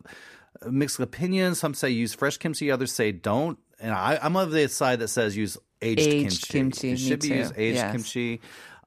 mixed 0.67 0.99
opinions. 1.00 1.58
Some 1.58 1.75
say 1.75 1.91
use 1.91 2.14
fresh 2.14 2.37
kimchi, 2.37 2.70
others 2.70 2.93
say 2.93 3.12
don't. 3.12 3.58
And 3.80 3.92
I, 3.92 4.19
I'm 4.22 4.36
of 4.36 4.50
the 4.50 4.69
side 4.69 4.98
that 5.00 5.08
says 5.08 5.36
use 5.36 5.56
aged, 5.80 6.00
Aged 6.00 6.48
kimchi, 6.48 6.88
It 6.88 6.92
me 6.92 6.96
should 6.96 7.20
be 7.20 7.28
too. 7.28 7.34
used 7.36 7.54
aged 7.56 7.76
Yes. 7.76 7.92
kimchi. 7.92 8.40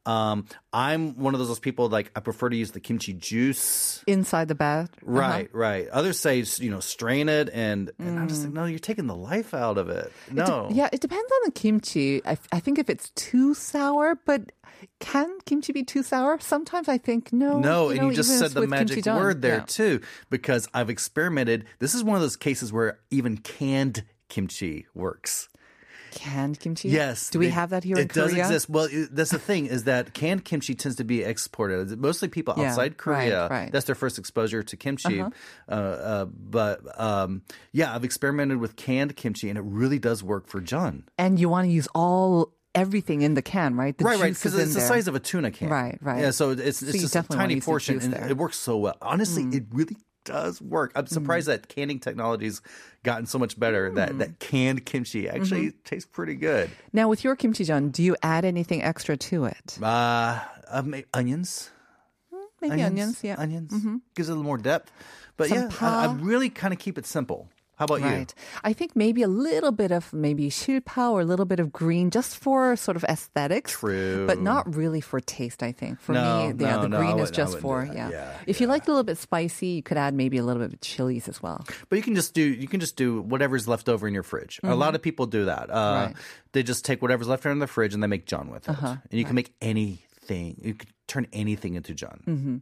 Um, 0.04 0.48
I'm 0.74 1.16
one 1.20 1.36
of 1.36 1.40
those 1.40 1.60
people 1.60 1.88
like 1.88 2.12
I 2.16 2.22
prefer 2.22 2.50
to 2.50 2.56
use 2.56 2.72
the 2.72 2.80
kimchi 2.80 3.14
juice. 3.14 4.04
Inside 4.08 4.48
the 4.48 4.56
bag. 4.56 4.88
Uh-huh. 4.96 5.12
Right, 5.12 5.50
right. 5.54 5.88
Others 5.90 6.18
say 6.20 6.44
you 6.58 6.72
know 6.72 6.80
strain 6.80 7.30
it, 7.30 7.50
and, 7.54 7.92
and 8.00 8.18
I'm 8.20 8.26
Mm. 8.26 8.30
just 8.30 8.44
like, 8.46 8.54
no, 8.54 8.66
you're 8.66 8.80
taking 8.80 9.06
the 9.06 9.16
life 9.16 9.54
out 9.54 9.78
of 9.78 9.90
it. 9.90 10.12
No, 10.32 10.70
Yeah, 10.74 10.90
it 10.92 11.02
depends 11.02 11.32
on 11.32 11.40
the 11.46 11.52
kimchi. 11.52 12.26
I, 12.26 12.36
I 12.52 12.60
think 12.60 12.80
if 12.80 12.90
it's 12.90 13.12
too 13.12 13.54
sour, 13.54 14.20
but 14.26 14.52
can 15.00 15.38
kimchi 15.46 15.72
be 15.72 15.84
too 15.84 16.02
sour? 16.02 16.40
Sometimes 16.40 16.88
I 16.90 16.98
think 16.98 17.32
no. 17.32 17.60
No, 17.60 17.92
you 17.92 18.00
and 18.02 18.10
you 18.10 18.16
just 18.16 18.38
said 18.40 18.52
the 18.52 18.66
magic 18.68 19.06
word 19.06 19.44
there 19.44 19.58
Yeah. 19.58 19.66
too, 19.68 20.02
because 20.32 20.68
I've 20.74 20.90
experimented. 20.90 21.66
This 21.78 21.94
is 21.94 22.04
one 22.04 22.16
of 22.16 22.22
those 22.24 22.38
cases 22.38 22.74
where 22.74 23.00
even 23.12 23.38
canned 23.38 24.04
kimchi 24.32 24.86
works. 24.96 25.48
Canned 26.12 26.60
kimchi? 26.60 26.90
Yes. 26.90 27.30
Do 27.30 27.40
we 27.40 27.46
they- 27.46 27.52
have 27.52 27.70
that 27.70 27.86
here 27.86 27.96
it 27.98 28.02
in 28.02 28.08
Korea? 28.10 28.26
It 28.26 28.30
does 28.30 28.38
exist. 28.40 28.70
Well, 28.70 28.88
it, 28.92 29.16
that's 29.16 29.32
the 29.32 29.40
thing 29.40 29.68
is 29.68 29.86
that 29.86 30.14
canned 30.14 30.44
kimchi 30.44 30.76
tends 30.76 30.98
to 30.98 31.06
be 31.06 31.24
exported. 31.24 31.98
Mostly 31.98 32.28
people 32.28 32.54
Yeah, 32.58 32.70
outside 32.72 32.98
Korea. 32.98 33.44
right, 33.44 33.50
right. 33.50 33.62
Uh-huh. 33.64 33.70
That's 33.72 33.86
their 33.86 33.96
first 33.96 34.20
exposure 34.20 34.62
to 34.62 34.76
kimchi. 34.76 35.22
uh 35.22 35.30
uh, 35.70 36.26
but 36.26 36.82
um, 37.00 37.44
yeah, 37.72 37.96
I've 37.96 38.04
experimented 38.04 38.58
with 38.58 38.76
canned 38.76 39.16
kimchi, 39.16 39.48
and 39.50 39.58
it 39.58 39.64
really 39.64 40.00
does 40.00 40.22
work 40.22 40.48
for 40.48 40.60
Jun. 40.60 41.06
And 41.18 41.40
you 41.40 41.48
want 41.48 41.68
to 41.68 41.72
use 41.72 41.88
all 41.96 42.52
everything 42.76 43.22
in 43.22 43.34
the 43.36 43.42
can, 43.42 43.76
right? 43.78 43.98
The 43.98 44.04
right, 44.04 44.20
right, 44.20 44.34
because 44.34 44.54
it's 44.56 44.74
the 44.74 44.80
there. 44.80 44.88
size 44.88 45.08
of 45.08 45.16
a 45.16 45.20
tuna 45.20 45.52
can. 45.52 45.70
Right, 45.70 45.98
right. 46.02 46.22
Yeah, 46.24 46.32
so 46.32 46.52
it's 46.52 46.82
it's 46.82 46.94
you 46.94 47.02
just 47.08 47.16
a 47.16 47.24
tiny 47.24 47.62
portion, 47.62 48.00
and 48.02 48.12
there. 48.14 48.28
it 48.30 48.36
works 48.36 48.58
so 48.58 48.76
well. 48.78 48.98
Honestly, 49.02 49.44
Mm. 49.44 49.56
it 49.56 49.64
really 49.72 49.96
does 50.24 50.62
work. 50.62 50.92
I'm 50.96 51.08
surprised 51.08 51.48
that 51.48 51.68
canning 51.68 52.00
technology's 52.00 52.62
gotten 53.04 53.26
so 53.26 53.40
much 53.40 53.60
better. 53.60 53.90
That 53.92 54.12
Mm. 54.12 54.18
that 54.20 54.40
canned 54.40 54.86
kimchi 54.86 55.28
actually 55.30 55.68
Mm-hmm. 55.68 55.78
tastes 55.86 56.10
pretty 56.12 56.36
good. 56.36 56.70
Now, 56.94 57.10
with 57.10 57.24
your 57.24 57.36
kimchijeon, 57.36 57.92
do 57.92 58.04
you 58.04 58.16
add 58.24 58.46
anything 58.46 58.84
extra 58.84 59.18
to 59.18 59.46
it? 59.46 59.78
Uh, 59.82 60.40
uh 60.70 60.82
ma- 60.86 60.98
onions. 61.14 61.70
Maybe 62.62 62.84
onions, 62.84 63.24
yeah. 63.24 63.34
Mm-hmm. 63.34 63.42
onions 63.42 64.02
gives 64.16 64.30
it 64.30 64.34
a 64.34 64.36
little 64.36 64.44
more 64.46 64.58
depth. 64.60 64.92
But 65.38 65.50
Some 65.50 65.58
yeah, 65.58 65.70
I, 65.82 66.06
I 66.06 66.14
really 66.14 66.50
kind 66.52 66.74
of 66.74 66.80
keep 66.80 66.98
it 67.00 67.08
simple. 67.08 67.50
How 67.82 67.86
about 67.86 68.02
right. 68.02 68.32
you? 68.38 68.44
I 68.64 68.74
think 68.74 68.96
maybe 68.96 69.24
a 69.24 69.28
little 69.28 69.72
bit 69.72 69.92
of 69.92 70.14
maybe 70.14 70.52
실파 70.52 71.10
or 71.10 71.22
a 71.22 71.26
little 71.26 71.48
bit 71.48 71.60
of 71.60 71.74
green 71.74 72.12
just 72.12 72.38
for 72.38 72.76
sort 72.76 72.96
of 72.96 73.04
aesthetics. 73.06 73.72
True. 73.72 74.28
But 74.28 74.40
not 74.40 74.76
really 74.76 75.02
for 75.02 75.20
taste, 75.20 75.64
I 75.64 75.72
think. 75.72 76.00
For 76.00 76.14
no, 76.14 76.22
me, 76.22 76.54
no, 76.54 76.68
yeah, 76.68 76.78
the 76.78 76.90
no, 76.90 77.00
green 77.00 77.18
is 77.18 77.32
just 77.32 77.58
for, 77.58 77.90
yeah. 77.92 78.12
yeah. 78.12 78.38
If 78.46 78.60
yeah. 78.60 78.66
you 78.66 78.70
like 78.70 78.86
a 78.86 78.92
little 78.92 79.04
bit 79.04 79.18
spicy, 79.18 79.82
you 79.82 79.82
could 79.82 79.98
add 79.98 80.14
maybe 80.14 80.38
a 80.38 80.44
little 80.44 80.62
bit 80.62 80.74
of 80.74 80.82
chilies 80.82 81.28
as 81.28 81.42
well. 81.42 81.66
But 81.90 81.96
you 81.96 82.04
can 82.04 82.14
just 82.14 82.36
do, 82.36 82.44
you 82.44 82.68
can 82.68 82.80
just 82.80 82.98
do 82.98 83.20
whatever's 83.20 83.68
left 83.68 83.90
over 83.90 84.08
in 84.08 84.14
your 84.14 84.22
fridge. 84.22 84.58
Mm-hmm. 84.58 84.74
A 84.74 84.76
lot 84.76 84.94
of 84.94 85.02
people 85.02 85.26
do 85.26 85.46
that. 85.46 85.72
Uh, 85.72 86.14
right. 86.14 86.16
They 86.52 86.62
just 86.62 86.86
take 86.86 87.02
whatever's 87.02 87.30
left 87.30 87.48
over 87.48 87.52
in 87.52 87.58
the 87.58 87.66
fridge 87.66 87.96
and 87.96 88.04
they 88.04 88.08
make 88.08 88.28
jeon 88.28 88.52
with 88.52 88.70
it. 88.70 88.78
Uh-huh. 88.78 88.90
And 88.90 89.00
you 89.10 89.24
right. 89.24 89.26
can 89.26 89.36
make 89.36 89.56
anything. 89.60 90.62
You 90.62 90.76
can 90.76 90.90
turn 91.08 91.26
anything 91.34 91.74
into 91.74 91.96
jeon. 91.96 92.24
Mm-hmm. 92.26 92.58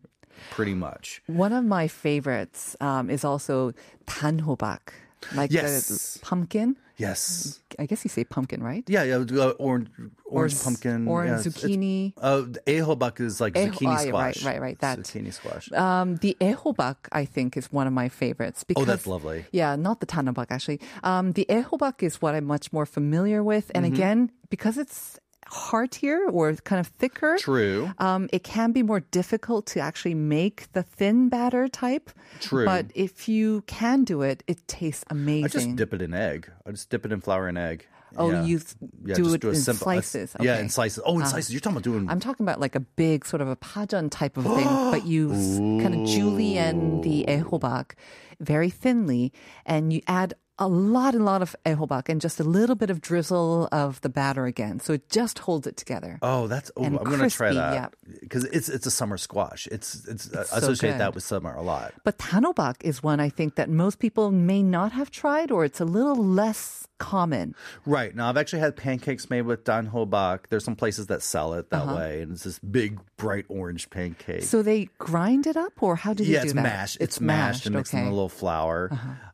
Pretty 0.52 0.76
much. 0.76 1.22
One 1.28 1.52
of 1.52 1.66
my 1.66 1.90
favorites 1.90 2.78
um, 2.80 3.10
is 3.10 3.26
also 3.26 3.74
Tanhobak 4.08 4.96
like 5.36 5.52
Yes. 5.52 5.88
the 6.16 6.20
pumpkin. 6.26 6.76
Yes. 6.98 7.60
I 7.80 7.86
guess 7.86 8.04
you 8.04 8.10
say 8.10 8.26
pumpkin, 8.26 8.62
right? 8.62 8.84
Yeah, 8.88 9.04
yeah. 9.04 9.16
Uh, 9.16 9.52
orange, 9.58 9.88
orange 10.26 10.54
s- 10.54 10.64
pumpkin, 10.66 11.08
orange 11.08 11.46
yeah, 11.46 11.52
zucchini. 11.52 12.14
Uh, 12.20 12.42
the 12.42 12.62
ehobak 12.68 13.22
is 13.22 13.40
like 13.40 13.56
Eh- 13.58 13.68
zucchini 13.70 14.00
squash. 14.08 14.12
right, 14.12 14.44
right, 14.44 14.62
right, 14.62 14.80
that. 14.80 15.00
zucchini 15.00 15.32
squash. 15.32 15.72
Um, 15.72 16.18
the 16.18 16.36
ehobak, 16.42 16.96
I 17.14 17.24
think, 17.24 17.56
is 17.56 17.72
one 17.72 17.88
of 17.88 17.94
my 17.94 18.10
favorites. 18.10 18.66
Because, 18.66 18.84
Oh, 18.84 18.86
that's 18.86 19.08
lovely. 19.08 19.46
Yeah, 19.54 19.78
not 19.78 20.02
the 20.02 20.08
danhobak 20.08 20.48
actually. 20.50 20.82
Um, 21.04 21.32
the 21.34 21.46
ehobak 21.48 22.04
is 22.04 22.22
what 22.22 22.36
I'm 22.36 22.46
much 22.46 22.74
more 22.74 22.86
familiar 22.86 23.42
with. 23.44 23.72
And 23.74 23.86
Mm-hmm. 23.86 23.96
again, 23.96 24.32
because 24.50 24.78
it's 24.78 25.20
heartier 25.51 26.20
or 26.29 26.53
kind 26.56 26.79
of 26.79 26.88
thicker, 26.88 27.38
True. 27.39 27.91
um, 27.98 28.29
it 28.32 28.44
can 28.44 28.72
be 28.72 28.84
more 28.84 29.00
difficult 29.00 29.65
to 29.68 29.79
actually 29.79 30.13
make 30.15 30.72
the 30.74 30.84
thin 30.84 31.29
batter 31.29 31.68
type. 31.68 32.10
True. 32.39 32.65
But 32.65 32.88
if 32.96 33.27
you 33.27 33.63
can 33.68 34.03
do 34.03 34.22
it, 34.22 34.44
it 34.48 34.68
tastes 34.68 35.03
amazing. 35.10 35.46
I 35.46 35.48
just 35.48 35.75
dip 35.75 35.94
it 35.94 36.01
in 36.01 36.13
egg. 36.13 36.51
I 36.65 36.72
just 36.72 36.89
dip 36.89 37.06
it 37.06 37.12
in 37.12 37.22
flour 37.22 37.48
and 37.48 37.58
egg. 37.58 37.88
Oh, 38.18 38.32
yeah. 38.32 38.44
you 38.44 38.60
yeah, 39.06 39.13
do 39.13 39.34
it 39.36 39.41
do 39.41 39.50
in 39.50 39.56
simple, 39.56 39.88
a- 39.89 40.01
slices. 40.01 40.36
Yeah, 40.39 40.53
Okay. 40.53 40.62
in 40.62 40.70
slices. 40.70 41.03
Oh, 41.06 41.20
in 41.20 41.27
slices. 41.27 41.51
You're 41.53 41.60
talking 41.62 41.77
about 41.77 41.84
doing. 41.84 42.10
I'm 42.10 42.20
talking 42.20 42.44
about 42.44 42.60
like 42.60 42.74
a 42.74 42.79
big 42.79 43.24
sort 43.24 43.39
of 43.41 43.48
a 43.48 43.56
pajeon 43.56 44.10
type 44.10 44.36
of 44.36 44.46
thing, 44.46 44.65
but 44.91 45.06
you 45.06 45.29
kind 45.29 45.94
of 45.94 46.08
julienne 46.08 47.01
the 47.01 47.25
ehobak 47.27 47.91
very 48.39 48.72
thinly, 48.72 49.32
and 49.65 49.94
you 49.94 50.01
add 50.08 50.34
a 50.60 50.68
lot 50.68 51.16
and 51.16 51.25
lot 51.25 51.42
of 51.42 51.56
ehobak 51.66 52.10
and 52.10 52.22
just 52.22 52.39
a 52.39 52.44
little 52.44 52.75
bit 52.75 52.89
of 52.89 53.01
drizzle 53.01 53.70
of 53.72 54.01
the 54.01 54.10
batter 54.10 54.46
again. 54.46 54.80
So 54.80 54.94
it 54.94 55.10
just 55.10 55.39
holds 55.39 55.66
it 55.66 55.78
together. 55.78 56.20
Oh, 56.22 56.48
that's. 56.48 56.70
Oh, 56.75 56.84
I'm 56.84 56.98
gonna 56.98 57.30
try 57.30 57.50
crispy, 57.50 57.56
that 57.56 57.94
because 58.22 58.44
it's 58.46 58.70
it's 58.70 58.86
a 58.86 58.92
summer 58.92 59.18
squash. 59.18 59.68
It's 59.72 60.06
it's, 60.06 60.32
uh, 60.34 60.42
It's 60.42 60.50
so 60.51 60.58
associate 60.58 60.98
that 60.98 61.16
with 61.16 61.24
summer 61.24 61.56
a 61.56 61.62
lot. 61.62 61.94
But 62.04 62.18
danhobak 62.20 62.84
is 62.84 63.01
one 63.01 63.20
I 63.20 63.30
think 63.30 63.56
that 63.56 63.70
most 63.70 64.00
people 64.00 64.32
may 64.32 64.62
not 64.62 64.92
have 64.92 65.10
tried 65.10 65.50
or 65.50 65.63
it's 65.66 65.80
a 65.80 65.86
little 65.86 66.18
less 66.18 66.88
common. 67.00 67.56
Right 67.86 68.15
now, 68.15 68.29
I've 68.29 68.38
actually 68.38 68.60
had 68.60 68.75
pancakes 68.75 69.29
made 69.29 69.41
with 69.44 69.63
danhobak. 69.63 70.41
There's 70.50 70.63
some 70.63 70.75
places 70.75 71.08
that 71.08 71.22
sell 71.24 71.53
it 71.56 71.70
that 71.72 71.88
way, 71.88 72.22
and 72.22 72.32
it's 72.34 72.44
this 72.44 72.60
big 72.60 73.00
bright 73.18 73.46
orange 73.50 73.89
pancake. 73.89 74.38
Uh-huh. 74.38 74.46
So 74.46 74.62
they 74.62 74.89
grind 75.00 75.48
it 75.48 75.58
up 75.58 75.82
or 75.82 75.96
how 75.96 76.13
do 76.13 76.24
they 76.24 76.32
yeah, 76.32 76.39
do 76.41 76.46
it's 76.46 76.53
that? 76.53 76.62
mashed. 76.63 76.98
It's, 77.00 77.20
mashed, 77.20 77.65
and 77.65 77.75
mixed 77.75 77.94
in. 77.94 78.00
Uh-huh. 78.01 78.10
a 78.10 78.12
little 78.12 78.29
flour. 78.29 78.91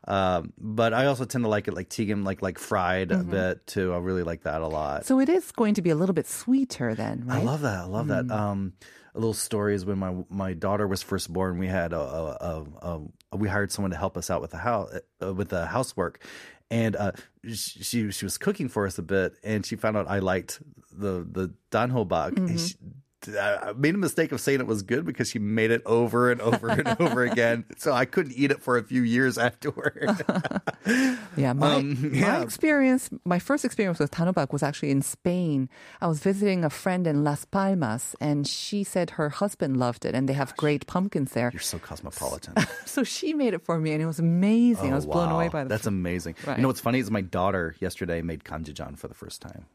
Um, 0.08 0.52
but 0.58 0.94
I 0.94 1.06
also 1.06 1.24
tend 1.24 1.44
to 1.44 1.48
like 1.50 1.68
it 1.68 1.74
like 1.74 1.88
twigim, 1.90 2.24
like 2.24 2.40
like 2.42 2.58
fried 2.58 3.08
Mm-hmm. 3.10 3.28
a 3.28 3.32
bit 3.32 3.66
too. 3.66 3.92
I 3.92 3.98
really 3.98 4.22
like 4.22 4.42
that 4.44 4.60
a 4.62 4.66
lot. 4.68 5.04
So 5.04 5.20
it 5.20 5.28
is 5.28 5.50
going 5.52 5.74
to 5.74 5.82
be 5.82 5.90
a 5.90 5.94
little 5.94 6.14
bit 6.14 6.26
sweeter 6.26 6.94
then, 6.94 7.24
right? 7.26 7.40
I 7.40 7.42
love 7.42 7.60
that. 7.62 7.80
I 7.80 7.84
love 7.84 8.06
Mm. 8.06 8.28
that. 8.28 8.34
Um, 8.34 8.72
a 9.16 9.18
little 9.18 9.34
story 9.34 9.74
is 9.74 9.84
when 9.84 9.98
my 9.98 10.14
my 10.28 10.52
daughter 10.52 10.86
was 10.86 11.02
first 11.02 11.32
born. 11.32 11.58
We 11.58 11.66
had 11.66 11.92
a, 11.92 12.00
a, 12.00 12.66
a, 12.82 13.00
a 13.32 13.36
we 13.36 13.48
hired 13.48 13.72
someone 13.72 13.90
to 13.90 13.96
help 13.96 14.16
us 14.16 14.30
out 14.30 14.40
with 14.40 14.50
the 14.50 14.58
house 14.58 14.92
uh, 15.22 15.34
with 15.34 15.48
the 15.48 15.66
housework, 15.66 16.22
and 16.70 16.94
uh, 16.94 17.12
she 17.48 18.10
she 18.10 18.24
was 18.24 18.38
cooking 18.38 18.68
for 18.68 18.86
us 18.86 18.98
a 18.98 19.02
bit, 19.02 19.34
and 19.42 19.64
she 19.64 19.76
found 19.76 19.96
out 19.96 20.06
I 20.08 20.18
liked 20.18 20.60
the 20.92 21.26
the 21.28 21.52
danhobak. 21.70 22.32
Mm-hmm. 22.32 22.56
I 23.28 23.72
made 23.76 23.94
a 23.94 23.98
mistake 23.98 24.32
of 24.32 24.40
saying 24.40 24.60
it 24.60 24.66
was 24.66 24.82
good 24.82 25.04
because 25.04 25.28
she 25.30 25.38
made 25.38 25.70
it 25.70 25.82
over 25.86 26.30
and 26.30 26.40
over 26.40 26.68
and 26.68 26.88
over 27.00 27.24
again. 27.24 27.64
So 27.78 27.92
I 27.92 28.04
couldn't 28.04 28.32
eat 28.34 28.50
it 28.50 28.62
for 28.62 28.76
a 28.78 28.82
few 28.82 29.02
years 29.02 29.38
afterward. 29.38 30.24
Yeah, 31.36 31.52
my, 31.52 31.74
Um, 31.74 32.18
my 32.18 32.40
experience, 32.40 33.10
my 33.26 33.38
first 33.38 33.64
experience 33.64 33.98
with 33.98 34.10
danhobak 34.10 34.52
was 34.52 34.62
actually 34.62 34.90
in 34.90 35.02
Spain. 35.02 35.68
I 36.00 36.06
was 36.06 36.20
visiting 36.20 36.64
a 36.64 36.70
friend 36.70 37.06
in 37.06 37.24
Las 37.24 37.44
Palmas, 37.44 38.14
and 38.20 38.46
she 38.46 38.84
said 38.84 39.10
her 39.10 39.28
husband 39.28 39.76
loved 39.76 40.04
it, 40.06 40.14
and 40.14 40.28
they 40.28 40.32
have 40.32 40.56
great 40.56 40.86
pumpkins 40.86 41.32
there. 41.32 41.50
You're 41.52 41.60
so 41.60 41.78
cosmopolitan. 41.78 42.54
So 42.86 43.04
she 43.04 43.34
made 43.34 43.52
it 43.52 43.62
for 43.66 43.78
me, 43.78 43.92
and 43.92 44.00
it 44.02 44.06
was 44.06 44.18
amazing. 44.18 44.90
I 44.90 44.92
Oh, 44.92 44.96
was 44.96 45.06
blown 45.06 45.30
away 45.30 45.48
by 45.48 45.64
that. 45.64 45.68
That's 45.68 45.86
amazing. 45.86 46.36
Right. 46.46 46.56
You 46.56 46.62
know 46.62 46.68
what's 46.68 46.80
funny 46.80 47.00
is 47.00 47.10
my 47.10 47.20
daughter 47.20 47.74
yesterday 47.80 48.22
made 48.22 48.42
gamjajeon 48.44 48.96
for 48.96 49.08
the 49.08 49.14
first 49.14 49.42
time. 49.42 49.66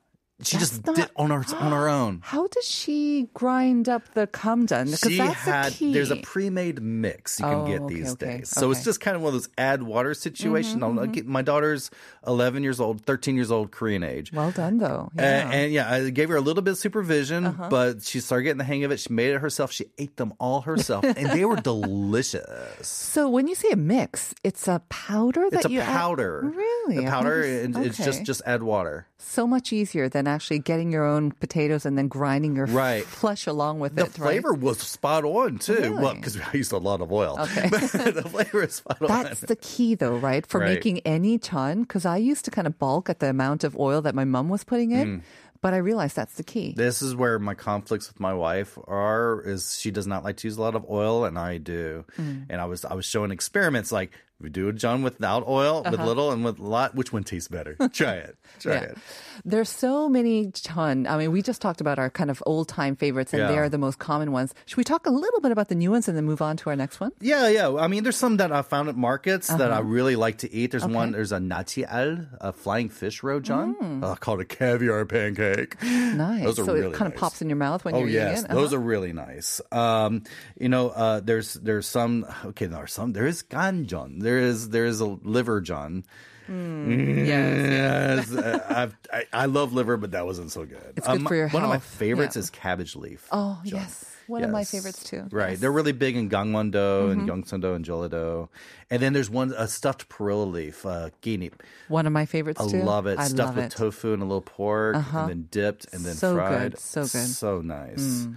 She 0.43 0.57
That's 0.57 0.69
just 0.71 0.85
not- 0.85 0.95
did 0.95 1.09
on 1.15 1.29
her 1.29 1.43
on 1.57 1.71
her 1.71 1.87
own. 1.89 2.21
How 2.23 2.47
does 2.47 2.65
she 2.65 3.29
grind 3.33 3.87
up 3.87 4.13
the? 4.13 4.27
Because 4.31 4.99
She 5.07 5.17
that's 5.17 5.33
had 5.35 5.71
the 5.71 5.75
key. 5.77 5.93
there's 5.93 6.11
a 6.11 6.15
pre-made 6.17 6.81
mix 6.81 7.39
you 7.39 7.45
can 7.45 7.53
Oh, 7.55 7.67
get 7.67 7.81
okay, 7.81 7.93
these 7.93 8.11
okay, 8.13 8.37
days. 8.39 8.49
So 8.49 8.71
it's 8.71 8.83
just 8.83 8.99
kind 8.99 9.15
of 9.15 9.21
one 9.21 9.29
of 9.29 9.33
those 9.33 9.49
add 9.57 9.83
water 9.83 10.13
situations. 10.13 10.81
Mm-hmm, 10.81 11.11
get- 11.11 11.27
My 11.27 11.41
daughter's 11.41 11.91
11 12.25 12.63
years 12.63 12.79
old, 12.79 13.05
13 13.05 13.35
years 13.35 13.51
old, 13.51 13.71
Korean 13.71 14.03
age. 14.03 14.31
well 14.33 14.51
done, 14.51 14.77
though. 14.79 15.11
Yeah. 15.15 15.23
Uh-huh. 15.43 15.53
and 15.53 15.71
yeah, 15.73 15.91
I 15.91 16.09
gave 16.09 16.29
her 16.29 16.35
a 16.35 16.41
little 16.41 16.63
bit 16.63 16.71
of 16.71 16.77
supervision, 16.77 17.55
but 17.69 18.03
she 18.03 18.19
started 18.19 18.43
getting 18.43 18.57
the 18.57 18.63
hang 18.63 18.83
of 18.83 18.91
it. 18.91 18.99
She 18.99 19.11
made 19.13 19.31
it 19.33 19.39
herself. 19.39 19.71
She 19.71 19.85
ate 19.97 20.17
them 20.17 20.33
all 20.39 20.61
herself, 20.61 21.03
and 21.03 21.29
they 21.31 21.45
were 21.45 21.55
delicious. 22.11 22.87
so 22.87 23.29
when 23.29 23.47
you 23.47 23.55
say 23.55 23.69
a 23.71 23.75
mix, 23.75 24.33
it's 24.43 24.67
a 24.67 24.81
powder 24.89 25.49
that 25.49 25.57
It's 25.57 25.65
a 25.65 25.71
you 25.71 25.79
add- 25.81 25.87
powder. 25.87 26.41
Really? 26.55 26.97
The 26.97 27.05
I've 27.05 27.09
powder, 27.11 27.43
and 27.43 27.77
it's 27.77 27.97
just 27.97 28.23
just 28.23 28.41
add 28.45 28.63
water. 28.63 29.07
so 29.17 29.45
much 29.47 29.71
easier 29.71 30.09
than 30.09 30.27
actually 30.31 30.59
getting 30.59 30.91
your 30.91 31.05
own 31.05 31.31
potatoes 31.31 31.85
and 31.85 31.97
then 31.97 32.07
grinding 32.07 32.55
your 32.55 32.65
Right. 32.65 33.03
flesh 33.05 33.45
along 33.45 33.79
with 33.79 33.93
The 33.95 34.05
it. 34.05 34.17
right? 34.17 34.41
flavor 34.41 34.53
was 34.53 34.79
spot 34.79 35.23
on 35.23 35.59
too. 35.59 35.95
Well, 35.99 36.15
because 36.15 36.37
I 36.39 36.49
used 36.53 36.71
a 36.71 36.77
lot 36.79 37.01
of 37.01 37.11
oil. 37.11 37.37
Okay. 37.41 37.69
The 38.11 38.23
flavor 38.27 38.63
is 38.63 38.75
spot 38.75 39.01
on. 39.01 39.07
That's 39.23 39.41
the 39.41 39.55
key, 39.57 39.93
though, 39.95 40.17
right? 40.17 40.45
For 40.47 40.59
Right. 40.59 40.73
making 40.73 40.99
any 41.05 41.37
chun, 41.37 41.83
because 41.83 42.05
I 42.05 42.17
used 42.17 42.45
to 42.45 42.51
kind 42.51 42.65
of 42.65 42.79
balk 42.79 43.09
at 43.09 43.19
the 43.19 43.29
amount 43.29 43.63
of 43.63 43.77
oil 43.77 44.01
that 44.01 44.15
my 44.15 44.25
mom 44.25 44.49
was 44.49 44.63
putting 44.63 44.91
in, 44.91 45.21
but 45.61 45.73
I 45.75 45.77
realized 45.77 46.15
that's 46.15 46.35
the 46.35 46.43
key. 46.43 46.73
This 46.75 47.01
is 47.03 47.15
where 47.15 47.37
my 47.37 47.53
conflicts 47.53 48.07
with 48.07 48.19
my 48.19 48.33
wife 48.33 48.77
are. 48.87 49.41
Is 49.45 49.77
she 49.79 49.91
does 49.91 50.07
not 50.07 50.23
like 50.23 50.37
to 50.37 50.47
use 50.47 50.57
a 50.57 50.61
lot 50.61 50.73
of 50.75 50.85
oil, 50.89 51.25
and 51.25 51.37
I 51.37 51.57
do. 51.59 52.03
Mm. 52.17 52.47
And 52.49 52.59
I 52.61 52.65
was 52.65 52.83
I 52.85 52.95
was 52.95 53.05
showing 53.05 53.29
experiments 53.31 53.91
like 53.91 54.11
we 54.41 54.49
do 54.49 54.69
a 54.69 54.73
jeon 54.73 55.03
without 55.03 55.47
oil, 55.47 55.83
with 55.89 55.99
little, 55.99 56.31
and 56.31 56.43
with 56.43 56.59
a 56.59 56.63
lot. 56.63 56.95
Which 56.95 57.13
one 57.13 57.23
tastes 57.23 57.47
better? 57.47 57.75
Try 57.93 58.13
it. 58.15 58.37
Try 58.59 58.73
Uh-huh. 58.75 58.85
Yeah. 58.85 58.91
it. 58.91 58.97
There's 59.45 59.69
so 59.69 60.07
many 60.09 60.51
chun. 60.51 61.07
I 61.07 61.17
mean, 61.17 61.31
we 61.31 61.41
just 61.41 61.61
talked 61.61 61.81
about 61.81 61.97
our 61.97 62.09
kind 62.09 62.29
of 62.29 62.43
old 62.45 62.67
time 62.67 62.95
favorites, 62.95 63.33
and 63.33 63.41
Yeah. 63.41 63.47
they 63.47 63.57
are 63.57 63.69
the 63.69 63.77
most 63.77 63.97
common 63.99 64.31
ones. 64.31 64.53
Should 64.65 64.77
we 64.77 64.83
talk 64.83 65.05
a 65.07 65.09
little 65.09 65.41
bit 65.41 65.51
about 65.51 65.69
the 65.69 65.75
new 65.75 65.91
ones 65.91 66.07
and 66.07 66.15
then 66.17 66.25
move 66.25 66.41
on 66.41 66.57
to 66.57 66.69
our 66.69 66.75
next 66.75 66.99
one? 66.99 67.11
Yeah, 67.21 67.47
yeah. 67.47 67.73
I 67.75 67.87
mean, 67.87 68.03
there's 68.03 68.17
some 68.17 68.37
that 68.37 68.51
I 68.51 68.61
found 68.61 68.89
at 68.89 68.95
markets 68.97 69.47
that 69.47 69.71
I 69.71 69.79
Uh-huh. 69.79 69.83
really 69.83 70.15
like 70.15 70.37
to 70.39 70.51
eat. 70.53 70.71
There's 70.71 70.85
one. 70.85 71.11
There's 71.11 71.31
a 71.31 71.39
nalchi 71.39 71.85
al, 71.89 72.27
a 72.39 72.51
flying 72.53 72.89
fish 72.89 73.23
roe, 73.23 73.39
jeon. 73.41 74.03
Uh, 74.03 74.15
called 74.15 74.41
a 74.41 74.45
caviar 74.45 75.05
pancake. 75.05 75.77
Mm. 75.79 76.15
Nice. 76.21 76.43
Those 76.43 76.59
are 76.59 76.65
so 76.65 76.73
really 76.73 76.87
it 76.89 76.93
kind 76.93 77.11
of 77.11 77.17
pops 77.17 77.41
in 77.41 77.49
your 77.49 77.55
mouth 77.57 77.83
when 77.85 77.95
Oh 77.95 77.99
you're 77.99 78.09
yes, 78.09 78.39
eating 78.39 78.51
it. 78.51 78.53
those 78.53 78.73
Uh-huh. 78.73 78.77
are 78.77 78.85
really 78.85 79.13
nice. 79.13 79.61
Um, 79.71 80.23
you 80.59 80.69
know, 80.69 80.89
uh, 80.89 81.19
there's 81.21 81.53
there's 81.55 81.87
some 81.87 82.25
okay. 82.45 82.65
There 82.67 82.77
are 82.77 82.87
some. 82.87 83.13
There 83.13 83.25
is 83.25 83.41
ganjeon. 83.43 84.21
There 84.31 84.39
is 84.39 84.69
there 84.69 84.85
is 84.85 85.01
a 85.01 85.05
liver 85.05 85.61
jeon. 85.61 86.03
Yes. 86.47 88.29
Yes, 88.31 88.31
uh, 88.31 88.89
I 89.11 89.25
I 89.33 89.45
love 89.47 89.73
liver, 89.73 89.97
but 89.97 90.11
that 90.11 90.25
wasn't 90.25 90.51
so 90.51 90.65
good. 90.65 90.93
It's 90.95 91.05
good 91.05 91.27
for 91.27 91.35
your 91.35 91.49
One 91.49 91.63
of 91.63 91.69
my 91.69 91.79
favorites 91.79 92.37
Yeah. 92.37 92.41
is 92.41 92.49
cabbage 92.49 92.95
leaf. 92.95 93.27
Oh, 93.31 93.59
jeon. 93.65 93.71
yes. 93.73 94.05
One 94.27 94.45
of 94.45 94.51
my 94.51 94.63
favorites 94.63 95.03
too. 95.03 95.27
Right, 95.31 95.49
Yes. 95.49 95.53
Mm-hmm. 95.55 95.61
they're 95.61 95.71
really 95.73 95.91
big 95.91 96.15
in 96.15 96.29
Gangwon-do 96.29 97.09
and 97.09 97.27
Gyeongsang-do 97.27 97.73
and 97.73 97.83
Jeollado. 97.83 98.47
And 98.89 99.01
then 99.01 99.11
there's 99.11 99.29
one 99.29 99.53
a 99.57 99.67
stuffed 99.67 100.07
perilla 100.07 100.45
leaf, 100.45 100.85
uh, 100.85 101.09
kkaennip. 101.21 101.55
One 101.89 102.07
of 102.07 102.13
my 102.13 102.25
favorites 102.25 102.61
I 102.61 102.69
too. 102.71 102.81
love 102.83 103.07
it. 103.07 103.19
I 103.19 103.25
Stuffed 103.27 103.39
love 103.39 103.55
with 103.57 103.65
it. 103.65 103.75
Uh-huh. 103.75 103.85
tofu 103.91 104.13
and 104.13 104.21
a 104.23 104.25
little 104.25 104.39
pork, 104.41 104.95
and 104.95 105.29
then 105.29 105.47
dipped 105.51 105.87
and 105.93 106.05
then 106.05 106.15
fried. 106.15 106.19
So 106.21 106.35
fried. 106.37 106.71
good, 106.71 106.79
so 106.79 107.01
good. 107.01 107.27
Mm. 107.27 107.27
So 107.27 107.61
nice. 107.61 108.27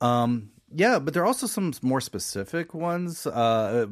Um, 0.00 0.50
yeah, 0.74 0.98
but 0.98 1.14
there 1.14 1.22
are 1.22 1.26
also 1.26 1.46
some 1.46 1.72
more 1.82 2.00
specific 2.00 2.74
ones 2.74 3.26
uh, 3.26 3.86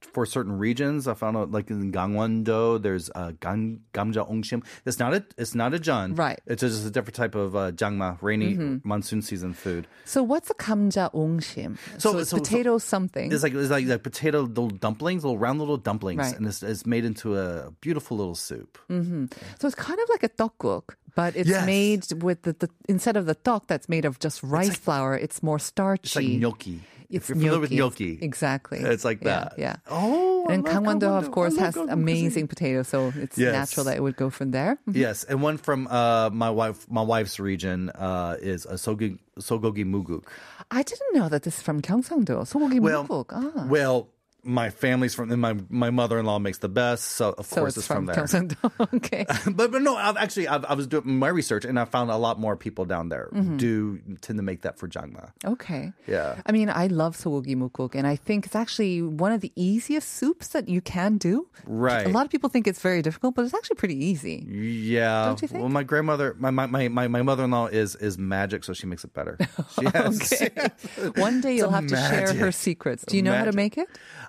for 0.00 0.26
certain 0.26 0.58
regions. 0.58 1.06
I 1.08 1.14
found 1.14 1.36
out, 1.36 1.50
like 1.50 1.70
in 1.70 1.92
Gangwon-do, 1.92 2.78
there's 2.78 3.10
uh, 3.14 3.32
gamja 3.40 3.78
ongshim. 3.94 4.64
It's 4.84 4.98
not 4.98 5.14
a 5.14 5.24
it's 5.36 5.54
not 5.54 5.74
a 5.74 5.78
jan. 5.78 6.14
Right. 6.14 6.38
Mm-hmm. 6.40 6.52
It's 6.52 6.62
just 6.62 6.86
a 6.86 6.90
different 6.90 7.14
type 7.16 7.34
of 7.34 7.54
uh, 7.56 7.72
jangma, 7.72 8.18
rainy 8.22 8.80
monsoon 8.84 9.22
season 9.22 9.52
food. 9.54 9.86
So 10.04 10.22
what's 10.22 10.50
a 10.50 10.54
kamja 10.54 11.12
ongshim? 11.14 11.78
So- 11.98 12.12
So, 12.12 12.18
it's 12.18 12.30
so- 12.30 12.36
so- 12.36 12.42
potato 12.42 12.78
something. 12.78 13.32
It's 13.32 13.42
like 13.42 13.54
it's 13.54 13.70
like, 13.70 13.86
like 13.86 14.02
potato 14.02 14.40
little 14.42 14.68
dumplings, 14.70 15.24
little 15.24 15.38
round 15.38 15.58
little 15.58 15.76
dumplings, 15.76 16.18
Right. 16.18 16.36
and 16.36 16.46
it's, 16.46 16.62
it's 16.62 16.86
made 16.86 17.04
into 17.04 17.36
a 17.36 17.70
beautiful 17.80 18.16
little 18.16 18.34
soup. 18.34 18.78
So 18.88 19.66
it's 19.68 19.74
kind 19.74 19.98
of 20.00 20.08
like 20.08 20.22
a 20.22 20.28
tteokguk, 20.28 20.94
but 21.16 21.34
it's 21.34 21.48
yes. 21.48 21.66
made 21.66 22.22
with 22.22 22.42
the, 22.42 22.52
the, 22.52 22.68
instead 22.88 23.16
of 23.16 23.26
the 23.26 23.34
tteok 23.34 23.66
that's 23.66 23.88
made 23.88 24.04
of 24.04 24.20
just 24.20 24.42
rice 24.44 24.68
like, 24.68 24.78
flour, 24.78 25.16
it's 25.16 25.42
more 25.42 25.58
starchy. 25.58 26.04
It's 26.04 26.16
like 26.16 26.28
gnocchi. 26.28 26.80
It's 27.08 27.30
if 27.30 27.36
you're 27.36 27.36
familiar 27.36 27.60
with 27.60 27.70
gnocchi, 27.72 28.18
exactly. 28.20 28.78
It's 28.78 29.04
like 29.04 29.20
that. 29.20 29.54
Yeah. 29.56 29.64
yeah. 29.64 29.76
Oh, 29.90 30.46
and 30.48 30.64
Gangwon-do, 30.64 31.06
of 31.06 31.30
course, 31.30 31.56
has 31.56 31.74
Gangwon-do. 31.74 31.92
amazing 31.92 32.48
potatoes, 32.48 32.88
so 32.88 33.12
it's 33.16 33.38
yes. 33.38 33.52
natural 33.52 33.84
that 33.86 33.96
it 33.96 34.02
would 34.02 34.16
go 34.16 34.28
from 34.28 34.50
there. 34.50 34.78
Mm-hmm. 34.88 34.98
Yes, 34.98 35.24
and 35.24 35.40
one 35.40 35.56
from 35.56 35.86
uh, 35.86 36.30
my 36.30 36.50
wife, 36.50 36.86
my 36.90 37.02
wife's 37.02 37.38
region 37.38 37.90
uh, 37.90 38.36
is 38.42 38.66
a 38.66 38.74
sogogi, 38.74 39.18
sogogi 39.38 39.84
muguk. 39.84 40.24
I 40.70 40.82
didn't 40.82 41.14
know 41.14 41.28
that 41.28 41.44
this 41.44 41.58
is 41.58 41.62
from 41.62 41.80
Gyeongsang-do. 41.80 42.42
Sogogi 42.42 42.80
well, 42.80 43.06
muguk. 43.06 43.26
Ah. 43.30 43.66
Well 43.68 44.08
my 44.46 44.70
family's 44.70 45.14
from, 45.14 45.30
and 45.30 45.40
my 45.40 45.56
my 45.68 45.90
mother 45.90 46.18
in 46.18 46.26
law 46.26 46.38
makes 46.38 46.58
the 46.58 46.68
best, 46.68 47.04
so 47.04 47.34
of 47.36 47.46
so 47.46 47.56
course 47.56 47.70
it's 47.76 47.78
it's 47.78 47.86
from, 47.86 48.06
there. 48.06 48.16
Gyeongsang-do. 48.16 48.70
okay. 48.96 49.26
but 49.50 49.72
but 49.72 49.82
no, 49.82 49.96
I've 49.96 50.16
actually 50.16 50.48
I've, 50.48 50.64
I 50.64 50.74
was 50.74 50.86
doing 50.86 51.18
my 51.18 51.28
research 51.28 51.64
and 51.64 51.78
I 51.78 51.84
found 51.84 52.10
a 52.10 52.16
lot 52.16 52.38
more 52.38 52.56
people 52.56 52.84
down 52.84 53.08
there 53.08 53.28
mm-hmm. 53.32 53.56
do 53.56 53.98
tend 54.20 54.38
to 54.38 54.42
make 54.42 54.62
that 54.62 54.78
for 54.78 54.88
jangma. 54.88 55.32
Okay. 55.44 55.92
Yeah. 56.06 56.40
I 56.46 56.52
mean, 56.52 56.70
I 56.70 56.86
love 56.86 57.16
sogogi 57.16 57.56
mukguk, 57.56 57.94
and 57.94 58.06
I 58.06 58.16
think 58.16 58.46
it's 58.46 58.56
actually 58.56 59.02
one 59.02 59.32
of 59.32 59.40
the 59.40 59.52
easiest 59.56 60.08
soups 60.12 60.48
that 60.48 60.68
you 60.68 60.80
can 60.80 61.18
do. 61.18 61.48
Right. 61.66 62.06
A 62.06 62.10
lot 62.10 62.24
of 62.24 62.30
people 62.30 62.48
think 62.48 62.66
it's 62.66 62.80
very 62.80 63.02
difficult, 63.02 63.34
but 63.34 63.44
it's 63.44 63.54
actually 63.54 63.76
pretty 63.76 64.04
easy. 64.04 64.46
Yeah. 64.48 65.26
Don't 65.26 65.42
you 65.42 65.48
think? 65.48 65.60
Well, 65.60 65.70
my 65.70 65.82
grandmother, 65.82 66.36
my 66.38 66.50
my 66.50 66.66
my, 66.66 67.08
my, 67.08 67.22
mother 67.22 67.44
in 67.44 67.50
law 67.50 67.66
is 67.66 67.96
is 67.96 68.18
magic, 68.18 68.64
so 68.64 68.72
she 68.72 68.86
makes 68.86 69.04
it 69.04 69.12
better. 69.12 69.38
She 69.76 69.84
has, 69.84 70.32
Okay. 70.32 70.70
One 71.16 71.40
day 71.40 71.56
you'll 71.56 71.70
have 71.70 71.86
to 71.88 71.96
share 71.96 72.32
her 72.34 72.52
secrets. 72.52 73.04
Do 73.04 73.16
you 73.16 73.22
know 73.22 73.34
how 73.34 73.44
to 73.44 73.52
make 73.52 73.78
it? 73.78 73.88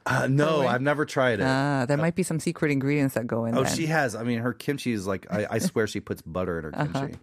Uh, 0.10 0.28
no. 0.28 0.66
I've 0.66 0.82
never 0.82 1.06
tried 1.06 1.40
it. 1.40 1.44
Ah, 1.46 1.86
there 1.88 1.98
might 1.98 2.16
be 2.16 2.24
some 2.24 2.40
secret 2.40 2.72
ingredients 2.72 3.16
that 3.16 3.28
go 3.28 3.46
in 3.46 3.54
there. 3.54 3.62
Oh, 3.62 3.64
then. 3.66 3.76
she 3.76 3.88
has. 3.88 4.16
I 4.16 4.24
mean, 4.24 4.40
her 4.40 4.54
kimchi 4.54 4.92
is 4.94 5.06
like 5.06 5.28
I, 5.30 5.46
I 5.52 5.58
swear 5.60 5.86
she 5.88 6.00
puts 6.00 6.22
butter 6.22 6.58
in 6.60 6.64
her 6.66 6.76
Uh-huh. 6.76 7.00
kimchi. 7.08 7.20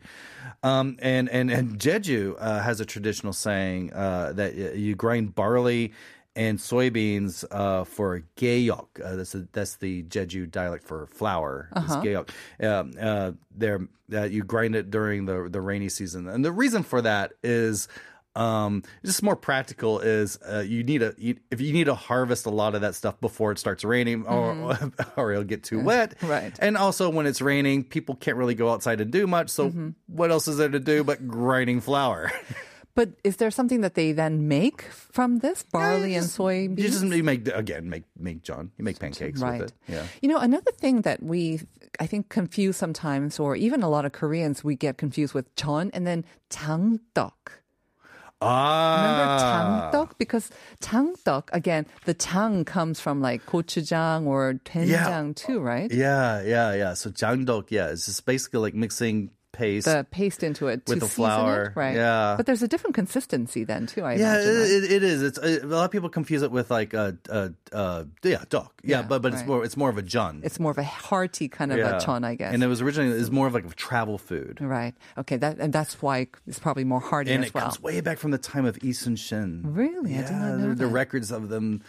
Um, 0.63 0.97
and 1.01 1.29
and 1.29 1.51
and 1.51 1.79
Jeju 1.79 2.37
uh, 2.39 2.61
has 2.61 2.81
a 2.81 2.85
traditional 2.87 3.33
saying 3.33 3.93
uh, 3.93 4.33
that 4.35 4.55
you 4.55 4.95
grind 4.95 5.35
barley 5.35 5.93
and 6.37 6.59
soybeans 6.59 7.45
uh, 7.51 7.85
for 7.85 8.23
gayok. 8.37 8.89
Uh, 9.05 9.17
that's 9.17 9.35
a, 9.35 9.47
that's 9.53 9.77
the 9.77 10.03
Jeju 10.05 10.51
dialect 10.51 10.85
for 10.85 11.07
flour. 11.07 11.69
Uh-huh. 11.73 12.03
gayok. 12.03 12.29
Um, 12.63 12.93
uh, 13.01 13.33
there, 13.57 13.87
uh, 14.13 14.23
you 14.25 14.43
grind 14.43 14.75
it 14.75 14.91
during 14.91 15.27
the 15.27 15.49
the 15.51 15.61
rainy 15.61 15.89
season, 15.89 16.29
and 16.29 16.45
the 16.45 16.53
reason 16.53 16.83
for 16.83 17.01
that 17.03 17.33
is 17.43 17.89
um, 18.37 18.83
just 19.05 19.23
more 19.23 19.37
practical 19.37 20.01
is 20.01 20.39
uh, 20.43 20.61
you 20.67 20.83
need 20.83 21.03
a 21.03 21.15
you, 21.19 21.37
if 21.51 21.61
you 21.61 21.73
need 21.73 21.85
to 21.85 21.95
harvest 21.95 22.47
a 22.47 22.51
lot 22.51 22.75
of 22.75 22.81
that 22.81 22.95
stuff 22.95 23.21
before 23.21 23.53
it 23.53 23.59
starts 23.59 23.85
raining 23.85 24.27
or 24.27 24.79
or 25.17 25.33
it'll 25.33 25.45
get 25.45 25.63
too 25.63 25.81
wet. 25.81 26.19
Mm-hmm. 26.19 26.27
Right. 26.27 26.59
And 26.61 26.77
also 26.77 27.11
when 27.11 27.27
it's 27.27 27.41
raining, 27.41 27.85
people 27.85 28.15
can't 28.17 28.37
really 28.37 28.55
go 28.55 28.71
outside 28.71 29.01
and 29.01 29.11
do 29.11 29.27
much. 29.27 29.51
So 29.51 29.65
Mm-hmm. 29.65 29.91
what 30.07 30.31
else 30.31 30.47
is 30.47 30.59
there 30.59 30.69
to 30.69 30.81
do 30.81 31.05
but 31.05 31.27
grinding 31.27 31.81
flour? 31.81 32.31
But 32.95 33.11
is 33.25 33.39
there 33.39 33.51
something 33.51 33.81
that 33.81 33.95
they 33.95 34.13
then 34.13 34.47
make 34.47 34.83
from 34.83 35.39
this 35.39 35.65
barley 35.65 36.15
and 36.15 36.27
soybeans? 36.27 36.79
You 36.79 36.89
just 36.89 37.05
you 37.05 37.25
make 37.25 37.49
again 37.49 37.91
make 37.91 38.05
make 38.17 38.45
jeon 38.45 38.71
you 38.79 38.85
make 38.85 39.01
pancakes 39.01 39.41
right. 39.41 39.61
with 39.61 39.71
it. 39.71 39.77
Yeah. 39.89 40.07
You 40.23 40.29
know, 40.29 40.39
another 40.39 40.71
thing 40.71 41.03
that 41.03 41.21
we, 41.21 41.61
I 41.99 42.07
think, 42.07 42.29
confuse 42.29 42.77
sometimes, 42.77 43.41
or 43.41 43.57
even 43.57 43.83
a 43.83 43.89
lot 43.89 44.05
of 44.05 44.13
Koreans, 44.13 44.63
we 44.63 44.77
get 44.77 44.97
confused 44.97 45.35
with 45.35 45.53
chon 45.57 45.91
and 45.93 46.07
then 46.07 46.25
장떡. 46.51 47.33
Remember 48.42 49.26
Ah. 49.28 49.92
장떡? 49.92 50.12
Because 50.18 50.50
장떡, 50.82 51.50
again, 51.52 51.86
the 52.06 52.14
tang 52.14 52.64
comes 52.64 53.00
from 53.02 53.20
like 53.22 53.46
gochujang 53.46 54.28
or 54.28 54.54
doenjang 54.64 55.36
too, 55.36 55.60
right? 55.60 55.92
Yeah, 55.92 56.42
yeah, 56.42 56.74
yeah. 56.74 56.94
So 56.94 57.10
jangdok, 57.10 57.70
yeah, 57.70 57.88
it's 57.88 58.06
just 58.06 58.26
basically 58.26 58.60
like 58.62 58.76
mixing 58.76 59.32
paste. 59.55 59.87
The 59.87 60.07
paste 60.11 60.43
into 60.43 60.69
it 60.69 60.83
With 60.87 60.99
to 60.99 61.01
the 61.01 61.09
flour, 61.09 61.73
it, 61.75 61.77
right? 61.77 61.95
yeah. 61.97 62.35
But 62.37 62.47
there's 62.47 62.63
a 62.63 62.69
different 62.69 62.95
consistency 62.95 63.65
then 63.65 63.87
too. 63.87 64.03
I 64.05 64.15
yeah, 64.15 64.35
imagine. 64.35 64.57
right? 64.57 64.71
it, 64.71 64.85
it, 64.85 64.93
it 64.93 65.03
is. 65.03 65.23
It's 65.23 65.39
a 65.39 65.67
lot 65.67 65.85
of 65.87 65.91
people 65.91 66.09
confuse 66.09 66.43
it 66.43 66.51
with 66.51 66.71
like 66.71 66.93
a, 66.93 67.17
uh, 67.31 67.49
uh, 67.73 68.05
yeah, 68.23 68.45
dok. 68.51 68.73
Yeah, 68.83 69.01
Yeah, 69.01 69.03
but 69.07 69.23
but 69.23 69.33
it's 69.33 69.47
more 69.47 69.65
it's 69.65 69.77
more 69.77 69.89
of 69.89 69.97
a 69.99 70.03
jun. 70.03 70.43
It's 70.45 70.61
more 70.61 70.71
of 70.73 70.79
a 70.79 70.83
hearty 70.85 71.49
kind 71.49 71.73
of 71.73 71.79
yeah. 71.79 71.97
a 71.97 72.01
chon, 72.01 72.25
I 72.25 72.35
guess. 72.35 72.53
And 72.53 72.63
it 72.63 72.67
was 72.67 72.81
originally 72.83 73.11
is 73.19 73.31
more 73.31 73.47
of 73.47 73.55
like 73.55 73.65
a 73.65 73.71
travel 73.71 74.19
food. 74.19 74.59
right. 74.61 74.95
Okay. 75.17 75.37
That 75.37 75.59
and 75.59 75.73
that's 75.73 76.03
why 76.03 76.27
it's 76.47 76.59
probably 76.59 76.85
more 76.85 77.01
hearty 77.01 77.33
And 77.33 77.45
it 77.45 77.55
well. 77.55 77.65
comes 77.65 77.81
way 77.83 78.01
back 78.01 78.19
from 78.19 78.31
the 78.33 78.39
time 78.39 78.65
of 78.67 78.83
Yi 78.83 78.93
Sun-shin. 78.93 79.63
Really? 79.65 80.13
I 80.15 80.19
Yeah, 80.19 80.23
did 80.29 80.37
not 80.37 80.59
know 80.59 80.69
the, 80.71 80.75
the 80.75 80.87
records 80.87 81.31
of 81.31 81.49
them 81.49 81.83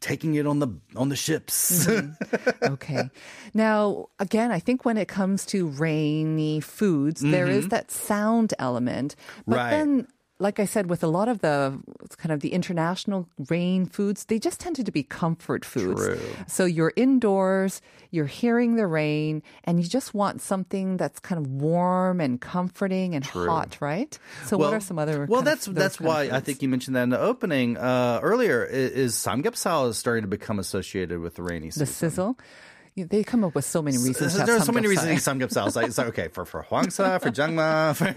taking 0.00 0.34
it 0.34 0.46
on 0.46 0.58
the 0.58 0.68
on 0.94 1.08
the 1.08 1.16
ships. 1.16 1.86
Mm-hmm. 1.86 2.64
okay. 2.74 3.10
Now, 3.54 4.08
again, 4.18 4.50
I 4.52 4.58
think 4.58 4.84
when 4.84 4.96
it 4.96 5.08
comes 5.08 5.44
to 5.46 5.66
rainy 5.68 6.60
foods, 6.60 7.20
there 7.20 7.48
is 7.48 7.68
that 7.68 7.90
sound 7.90 8.54
element. 8.58 9.16
But 9.46 9.56
Mm-hmm. 9.56 9.56
Right. 9.56 9.70
then, 9.70 10.06
like 10.38 10.60
I 10.60 10.66
said, 10.66 10.90
with 10.90 11.02
a 11.02 11.06
lot 11.06 11.28
of 11.28 11.40
the 11.40 11.80
kind 12.18 12.30
of 12.32 12.40
the 12.40 12.52
international 12.52 13.26
rain 13.48 13.86
foods, 13.86 14.24
they 14.26 14.38
just 14.38 14.60
tended 14.60 14.84
to 14.86 14.92
be 14.92 15.02
comfort 15.02 15.64
foods. 15.64 16.04
True. 16.04 16.20
So 16.46 16.64
you're 16.66 16.92
indoors, 16.94 17.80
you're 18.10 18.26
hearing 18.26 18.76
the 18.76 18.86
rain, 18.86 19.42
and 19.64 19.80
you 19.82 19.88
just 19.88 20.12
want 20.14 20.42
something 20.42 20.96
that's 20.98 21.18
kind 21.20 21.38
of 21.44 21.50
warm 21.50 22.20
and 22.20 22.40
comforting 22.40 23.14
and 23.14 23.24
hot, 23.24 23.78
right? 23.80 24.18
So 24.44 24.58
what 24.58 24.74
are 24.74 24.80
some 24.80 24.98
other? 24.98 25.24
Well, 25.26 25.40
kind 25.42 25.48
of 25.48 25.64
that's 25.64 25.66
that's 25.66 26.00
why 26.00 26.28
I 26.30 26.40
think 26.40 26.60
you 26.62 26.68
mentioned 26.68 26.96
that 26.96 27.04
in 27.04 27.10
the 27.10 27.20
opening 27.20 27.76
uh, 27.78 28.20
earlier. 28.22 28.66
i- 28.70 28.74
Is 28.74 29.14
samgyeopsal 29.14 29.88
is 29.90 29.96
starting 29.98 30.22
to 30.22 30.28
become 30.28 30.58
associated 30.58 31.20
with 31.20 31.34
the 31.36 31.42
rainy 31.42 31.70
season? 31.70 31.86
the 31.86 31.92
sizzle. 31.92 32.38
They 32.96 33.24
come 33.24 33.44
up 33.44 33.54
with 33.54 33.66
so 33.66 33.82
many 33.82 33.98
reasons. 33.98 34.38
have 34.38 34.46
There 34.46 34.56
are 34.56 34.60
so 34.60 34.72
many 34.72 34.88
reasons 34.88 35.08
to 35.08 35.12
eat 35.12 35.38
samgyeopsal. 35.38 35.66
It's 35.66 35.76
like, 35.76 35.86
it's 35.86 35.98
like 35.98 36.06
okay 36.08 36.28
for 36.28 36.46
for 36.46 36.62
Hwangsa, 36.62 37.20
for 37.20 37.30
Jangma, 37.30 37.94
for, 37.94 38.10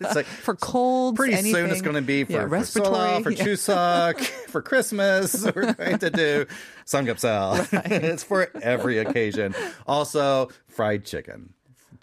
it's 0.00 0.14
like 0.16 0.24
for 0.24 0.54
colds. 0.54 1.16
pretty 1.16 1.34
anything. 1.34 1.52
soon 1.52 1.70
it's 1.70 1.82
going 1.82 1.96
to 1.96 2.00
be 2.00 2.24
for, 2.24 2.32
yeah, 2.32 2.40
for 2.40 2.48
respiratory, 2.48 3.22
for 3.22 3.30
yeah. 3.30 3.44
Chuseok, 3.44 4.18
for 4.48 4.62
Christmas. 4.62 5.44
We're 5.54 5.74
going 5.74 5.98
to 5.98 6.08
do 6.08 6.46
samgyeopsal. 6.86 7.68
it's 7.90 8.22
for 8.22 8.50
every 8.62 8.96
occasion. 8.98 9.54
Also, 9.86 10.48
fried 10.68 11.04
chicken, 11.04 11.52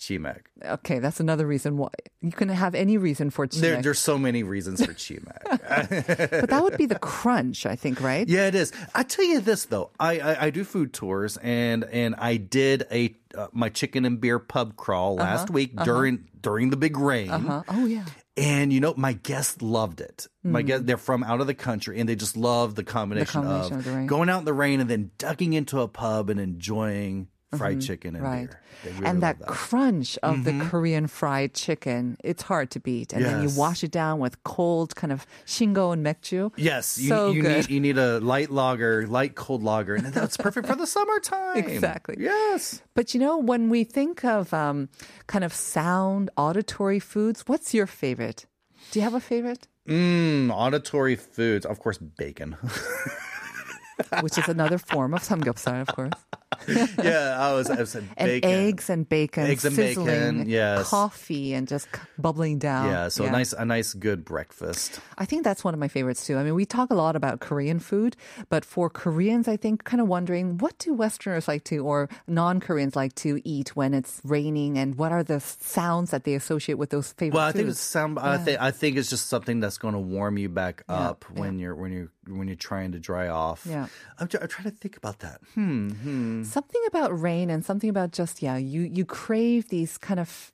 chimaek. 0.02 0.42
Okay, 0.66 1.00
that's 1.00 1.20
another 1.20 1.46
reason 1.46 1.78
why 1.78 1.90
you 2.22 2.32
can 2.32 2.50
have 2.50 2.76
any 2.76 2.98
reason 2.98 3.30
for 3.30 3.48
There, 3.48 3.82
there's 3.82 4.00
so 4.00 4.18
many 4.18 4.44
reasons 4.44 4.84
for 4.84 4.94
chimaek. 4.94 6.32
but 6.42 6.50
that 6.50 6.64
would 6.64 6.76
be 6.76 6.88
the 6.88 7.00
crunch, 7.00 7.66
I 7.66 7.76
think, 7.76 8.02
right? 8.02 8.28
Yeah, 8.28 8.48
it 8.48 8.56
is. 8.56 8.74
I 8.96 9.04
tell 9.04 9.26
you 9.26 9.40
this 9.40 9.66
though, 9.66 9.92
I 10.00 10.20
I, 10.20 10.46
I 10.46 10.50
do 10.50 10.64
food 10.64 10.92
tours, 10.92 11.38
and 11.38 11.84
and 11.86 12.16
I 12.16 12.38
did 12.38 12.88
a 12.92 13.16
uh, 13.36 13.48
my 13.54 13.70
chicken 13.70 14.04
and 14.04 14.20
beer 14.20 14.40
pub 14.40 14.76
crawl 14.76 15.16
last 15.16 15.50
week 15.50 15.76
during 15.76 16.28
during 16.42 16.72
the 16.72 16.78
big 16.78 16.98
rain. 16.98 17.30
Uh-huh. 17.30 17.64
Oh 17.70 17.86
yeah. 17.86 18.06
And 18.38 18.74
you 18.74 18.80
know, 18.80 18.94
my 18.98 19.14
guests 19.14 19.62
loved 19.62 20.02
it. 20.02 20.28
My 20.42 20.62
guests, 20.62 20.86
they're 20.86 20.98
from 20.98 21.24
out 21.24 21.42
of 21.42 21.48
the 21.48 21.54
country, 21.54 22.00
and 22.00 22.10
they 22.10 22.16
just 22.16 22.36
love 22.36 22.76
the 22.76 22.84
combination, 22.84 23.44
combination 23.44 23.74
of, 23.74 23.88
of 23.88 23.94
the 23.94 24.06
going 24.08 24.30
out 24.30 24.40
in 24.40 24.46
the 24.46 24.54
rain 24.54 24.80
and 24.80 24.90
then 24.90 25.12
ducking 25.18 25.54
into 25.54 25.80
a 25.80 25.88
pub 25.88 26.30
and 26.30 26.40
enjoying 26.40 27.28
fried 27.58 27.82
chicken 27.82 28.16
and 28.16 28.24
Right. 28.24 28.50
beer. 28.50 28.60
Really 28.84 29.06
and 29.06 29.22
love 29.22 29.38
that, 29.40 29.46
crunch 29.48 30.18
of 30.24 30.44
the 30.44 30.54
Korean 30.70 31.06
fried 31.08 31.54
chicken, 31.54 32.18
it's 32.24 32.44
hard 32.44 32.72
to 32.72 32.80
beat. 32.80 33.14
And 33.14 33.24
then 33.26 33.42
you 33.44 33.50
wash 33.56 33.84
it 33.84 33.92
down 33.92 34.20
with 34.20 34.44
cold 34.44 34.96
kind 34.96 35.12
of 35.14 35.26
shingo 35.46 35.94
and 35.94 36.04
mekju. 36.06 36.52
Yes, 36.56 36.98
you, 36.98 37.10
so 37.10 37.32
you 37.32 37.42
good. 37.42 37.56
need 37.58 37.70
you 37.70 37.80
need 37.80 37.98
a 37.98 38.20
light 38.20 38.50
lager, 38.50 39.06
light 39.08 39.36
cold 39.36 39.62
lager, 39.64 39.96
and 39.96 40.08
that's 40.14 40.38
perfect 40.38 40.68
for 40.68 40.76
the 40.76 40.88
summertime. 40.98 41.58
Exactly. 41.58 42.16
Yes. 42.20 42.82
But 42.96 43.14
you 43.14 43.20
know, 43.20 43.38
when 43.38 43.70
we 43.70 43.84
think 43.84 44.24
of 44.26 44.54
um, 44.54 44.90
kind 45.28 45.44
of 45.44 45.54
sound, 45.54 46.30
auditory 46.38 47.00
foods, 47.00 47.44
what's 47.48 47.74
your 47.74 47.86
favorite? 47.88 48.46
Do 48.92 49.00
you 49.00 49.04
have 49.04 49.14
a 49.14 49.20
favorite? 49.20 49.68
Mm, 49.88 50.52
auditory 50.52 51.16
foods, 51.16 51.66
of 51.66 51.80
course, 51.80 51.98
bacon. 51.98 52.56
Which 54.22 54.38
is 54.38 54.48
another 54.48 54.78
form 54.78 55.14
of 55.14 55.22
samgyeopsal, 55.22 55.82
of 55.82 55.88
course. 55.88 56.12
yeah, 56.68 57.38
I 57.40 57.54
was, 57.54 57.70
I 57.70 57.80
was 57.80 57.96
And 57.96 58.08
bacon. 58.18 58.50
eggs 58.52 58.90
and 58.90 59.08
bacon, 59.08 59.46
Eggs 59.48 59.66
and 59.66 59.74
sizzling, 59.76 60.06
bacon, 60.06 60.50
yes. 60.50 60.88
coffee, 60.90 61.54
and 61.54 61.68
just 61.68 61.88
bubbling 62.20 62.60
down. 62.60 62.88
Yeah, 62.88 63.08
so 63.08 63.26
a 63.26 63.32
nice, 63.32 63.54
a 63.54 63.66
nice, 63.66 63.94
good 63.94 64.24
breakfast. 64.26 65.00
I 65.18 65.26
think 65.26 65.44
that's 65.44 65.64
one 65.64 65.74
of 65.74 65.80
my 65.80 65.88
favorites 65.88 66.26
too. 66.28 66.38
I 66.38 66.44
mean, 66.44 66.54
we 66.54 66.66
talk 66.66 66.92
a 66.92 66.94
lot 66.96 67.16
about 67.16 67.40
Korean 67.40 67.80
food, 67.80 68.16
but 68.50 68.64
for 68.66 68.90
Koreans, 68.90 69.48
I 69.48 69.58
think 69.58 69.86
kind 69.86 70.02
of 70.02 70.08
wondering 70.08 70.58
what 70.60 70.78
do 70.78 70.94
Westerners 70.94 71.48
like 71.48 71.64
to, 71.66 71.80
or 71.80 72.10
non-Koreans 72.28 72.96
like 72.96 73.16
to 73.16 73.42
eat 73.44 73.76
when 73.76 73.94
it's 73.94 74.22
raining, 74.24 74.78
and 74.78 74.96
what 74.96 75.12
are 75.12 75.24
the 75.24 75.40
sounds 75.40 76.12
that 76.12 76.26
they 76.26 76.36
associate 76.36 76.76
with 76.76 76.90
those 76.92 77.12
favorite 77.14 77.38
Well, 77.38 77.48
I 77.48 77.54
think 77.54 77.66
foods? 77.68 77.78
it's 77.78 77.82
some. 77.88 78.20
I 78.20 78.38
think 78.38 78.62
I 78.62 78.72
think 78.72 78.98
it's 78.98 79.10
just 79.10 79.28
something 79.28 79.60
that's 79.62 79.78
going 79.78 79.94
to 79.94 80.00
warm 80.00 80.38
you 80.38 80.50
back 80.50 80.84
Yeah, 80.88 81.10
up 81.10 81.26
when 81.32 81.58
you're 81.60 81.76
when 81.76 81.92
you're 81.92 82.12
when 82.28 82.48
you're 82.48 82.56
trying 82.56 82.92
to 82.92 83.00
dry 83.00 83.28
off. 83.28 83.66
Yeah. 83.68 83.88
I'm, 84.20 84.28
try- 84.28 84.42
I'm 84.42 84.48
trying 84.48 84.70
to 84.72 84.76
think 84.78 84.96
about 84.98 85.20
that. 85.20 85.42
Hmm. 85.56 86.44
something 86.44 86.82
about 86.88 87.20
rain 87.20 87.50
and 87.50 87.66
something 87.66 87.90
about 87.90 88.12
just 88.12 88.42
yeah, 88.42 88.58
you 88.58 88.82
you 88.82 89.06
crave 89.06 89.70
these 89.70 89.98
kind 89.98 90.20
of 90.20 90.52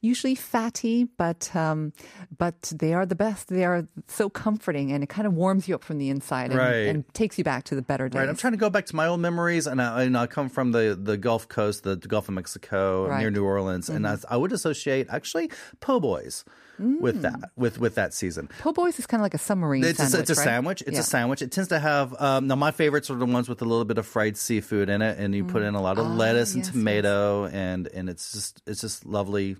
usually 0.00 0.34
fatty, 0.34 1.04
but 1.04 1.54
um, 1.54 1.92
but 2.38 2.72
they 2.74 2.92
are 2.94 3.04
the 3.06 3.14
best. 3.14 3.48
They 3.48 3.64
are 3.64 3.86
so 4.08 4.28
comforting, 4.30 4.90
and 4.92 5.04
it 5.04 5.08
kind 5.08 5.26
of 5.26 5.34
warms 5.34 5.68
you 5.68 5.74
up 5.74 5.84
from 5.84 5.98
the 5.98 6.08
inside 6.08 6.50
and, 6.50 6.58
Right. 6.58 6.86
and 6.88 7.04
takes 7.14 7.36
you 7.38 7.44
back 7.44 7.64
to 7.64 7.74
the 7.76 7.82
better 7.82 8.08
days. 8.08 8.18
Right, 8.18 8.28
I'm 8.28 8.36
trying 8.36 8.54
to 8.54 8.58
go 8.58 8.70
back 8.70 8.86
to 8.86 8.96
my 8.96 9.06
old 9.06 9.20
memories, 9.20 9.66
and 9.66 9.80
I, 9.80 10.02
and 10.04 10.16
I 10.16 10.26
come 10.26 10.48
from 10.48 10.72
the, 10.72 10.98
the 11.00 11.16
Gulf 11.16 11.46
Coast, 11.48 11.84
the 11.84 11.96
Gulf 11.96 12.28
of 12.28 12.34
Mexico, 12.34 13.02
Right. 13.06 13.10
Mm-hmm. 13.12 13.20
near 13.20 13.30
New 13.30 13.44
Orleans, 13.44 13.88
and 13.90 14.06
I, 14.08 14.16
I 14.28 14.36
would 14.38 14.52
associate 14.52 15.06
actually 15.10 15.50
po' 15.80 16.00
boys 16.00 16.44
with 17.00 17.16
Mm. 17.18 17.22
that 17.22 17.50
with 17.56 17.78
with 17.78 17.94
that 17.96 18.14
season. 18.14 18.48
Po' 18.60 18.72
boys 18.72 18.98
is 18.98 19.06
kind 19.06 19.20
of 19.20 19.24
like 19.24 19.34
a 19.34 19.38
submarine 19.38 19.84
It's, 19.84 19.98
sandwich. 19.98 20.14
a, 20.14 20.20
it's 20.22 20.30
a 20.30 20.34
right? 20.34 20.44
sandwich. 20.44 20.82
It's 20.82 20.92
Yeah. 20.94 21.00
a 21.00 21.02
sandwich. 21.04 21.42
It 21.42 21.52
tends 21.52 21.68
to 21.68 21.78
have 21.78 22.20
um, 22.20 22.46
now 22.46 22.54
my 22.56 22.70
favorites 22.70 23.10
are 23.10 23.16
the 23.16 23.26
ones 23.26 23.48
with 23.48 23.60
a 23.62 23.64
little 23.66 23.84
bit 23.84 23.98
of 23.98 24.06
fried 24.06 24.36
seafood 24.36 24.88
in 24.88 25.02
it, 25.02 25.18
and 25.18 25.34
you 25.34 25.44
put 25.44 25.62
in 25.62 25.74
a 25.74 25.82
lot 25.82 25.98
of 25.98 26.06
lettuce 26.06 26.54
and 26.54 26.64
Mm. 26.64 26.66
Ah, 26.66 26.70
yes, 26.70 26.74
yes. 26.74 26.80
tomato, 27.02 27.46
and 27.46 27.86
and 27.88 28.08
it's 28.08 28.32
just 28.32 28.62
it's 28.66 28.80
just 28.80 29.04
lovely 29.06 29.56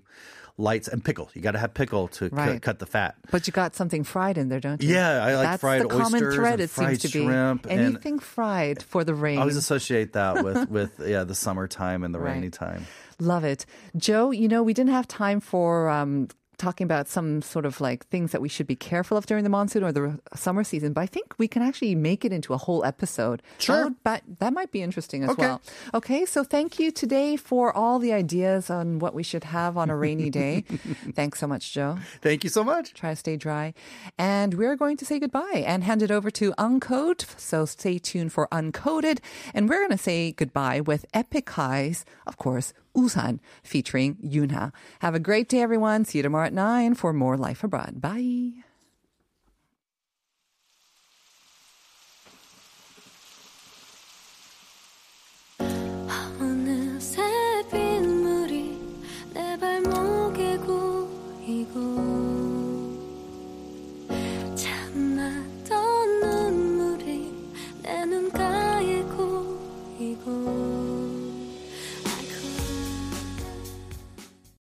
lights 0.57 0.87
and 0.87 1.03
pickle. 1.03 1.29
You 1.33 1.41
got 1.41 1.51
to 1.51 1.59
have 1.59 1.73
pickle 1.73 2.07
to 2.09 2.27
Right. 2.29 2.61
cut 2.61 2.77
the 2.79 2.85
fat. 2.85 3.15
But 3.31 3.47
you 3.47 3.53
got 3.53 3.73
something 3.75 4.03
fried 4.03 4.37
in 4.37 4.49
there, 4.49 4.59
don't 4.59 4.83
you? 4.83 4.89
Yeah, 4.93 5.23
I 5.23 5.35
like 5.35 5.43
That's 5.47 5.61
fried 5.61 5.81
the 5.81 5.87
common 5.87 6.15
oysters 6.23 6.35
thread. 6.35 6.53
and 6.53 6.61
It 6.61 6.69
seems 6.69 6.87
fried 6.87 6.99
to 6.99 7.63
be 7.65 7.69
anything 7.71 8.19
fried 8.19 8.83
for 8.83 9.03
the 9.03 9.13
rain. 9.15 9.37
I 9.37 9.41
always 9.41 9.55
associate 9.57 10.13
that 10.13 10.43
with 10.43 10.69
with 10.77 10.91
yeah 11.05 11.23
the 11.23 11.35
summertime 11.35 12.03
and 12.03 12.13
the 12.13 12.19
Right. 12.19 12.33
rainy 12.33 12.49
time. 12.49 12.85
Love 13.19 13.43
it, 13.43 13.65
Joe. 13.95 14.31
You 14.31 14.47
know 14.47 14.61
we 14.61 14.73
didn't 14.73 14.91
have 14.91 15.07
time 15.07 15.39
for. 15.39 15.89
Um, 15.89 16.27
Talking 16.61 16.85
about 16.85 17.07
some 17.07 17.41
sort 17.41 17.65
of 17.65 17.81
like 17.81 18.05
things 18.09 18.31
that 18.33 18.39
we 18.39 18.47
should 18.47 18.67
be 18.67 18.75
careful 18.75 19.17
of 19.17 19.25
during 19.25 19.43
the 19.43 19.49
monsoon 19.49 19.83
or 19.83 19.91
the 19.91 20.19
summer 20.35 20.63
season, 20.63 20.93
but 20.93 21.01
I 21.01 21.07
think 21.07 21.33
we 21.39 21.47
can 21.47 21.63
actually 21.63 21.95
make 21.95 22.23
it 22.23 22.31
into 22.31 22.53
a 22.53 22.57
whole 22.57 22.85
episode. 22.85 23.41
Sure. 23.57 23.89
That, 24.03 24.21
that 24.37 24.53
might 24.53 24.71
be 24.71 24.83
interesting 24.83 25.23
as 25.23 25.31
Okay. 25.31 25.41
well. 25.41 25.61
Okay, 25.95 26.23
so 26.23 26.43
thank 26.43 26.77
you 26.77 26.91
today 26.91 27.35
for 27.35 27.75
all 27.75 27.97
the 27.97 28.13
ideas 28.13 28.69
on 28.69 28.99
what 28.99 29.15
we 29.15 29.23
should 29.23 29.45
have 29.45 29.75
on 29.75 29.89
a 29.89 29.97
rainy 29.97 30.29
day. 30.29 30.61
Thanks 31.15 31.39
so 31.39 31.47
much, 31.47 31.73
Joe. 31.73 31.97
Thank 32.21 32.43
you 32.43 32.49
so 32.51 32.63
much. 32.63 32.93
try 32.93 33.09
to 33.09 33.15
stay 33.15 33.37
dry. 33.37 33.73
And 34.19 34.53
we're 34.53 34.75
going 34.75 34.97
to 34.97 35.05
say 35.05 35.17
goodbye 35.17 35.63
and 35.65 35.83
hand 35.83 36.03
it 36.03 36.11
over 36.11 36.29
to 36.29 36.51
Uncode. 36.59 37.25
So 37.39 37.65
stay 37.65 37.97
tuned 37.97 38.33
for 38.33 38.47
Uncoded. 38.51 39.17
And 39.55 39.67
we're 39.67 39.79
going 39.79 39.97
to 39.97 39.97
say 39.97 40.31
goodbye 40.31 40.79
with 40.81 41.07
Epik 41.11 41.49
High's, 41.49 42.05
of 42.27 42.37
course, 42.37 42.71
Usan 42.95 43.39
featuring 43.63 44.15
Younha. 44.15 44.71
Have 44.99 45.15
a 45.15 45.19
great 45.19 45.49
day, 45.49 45.61
everyone. 45.61 46.05
See 46.05 46.19
you 46.19 46.23
tomorrow 46.23 46.47
at 46.47 46.53
9 46.53 46.95
for 46.95 47.13
more 47.13 47.37
Life 47.37 47.63
Abroad. 47.63 48.01
Bye. 48.01 48.63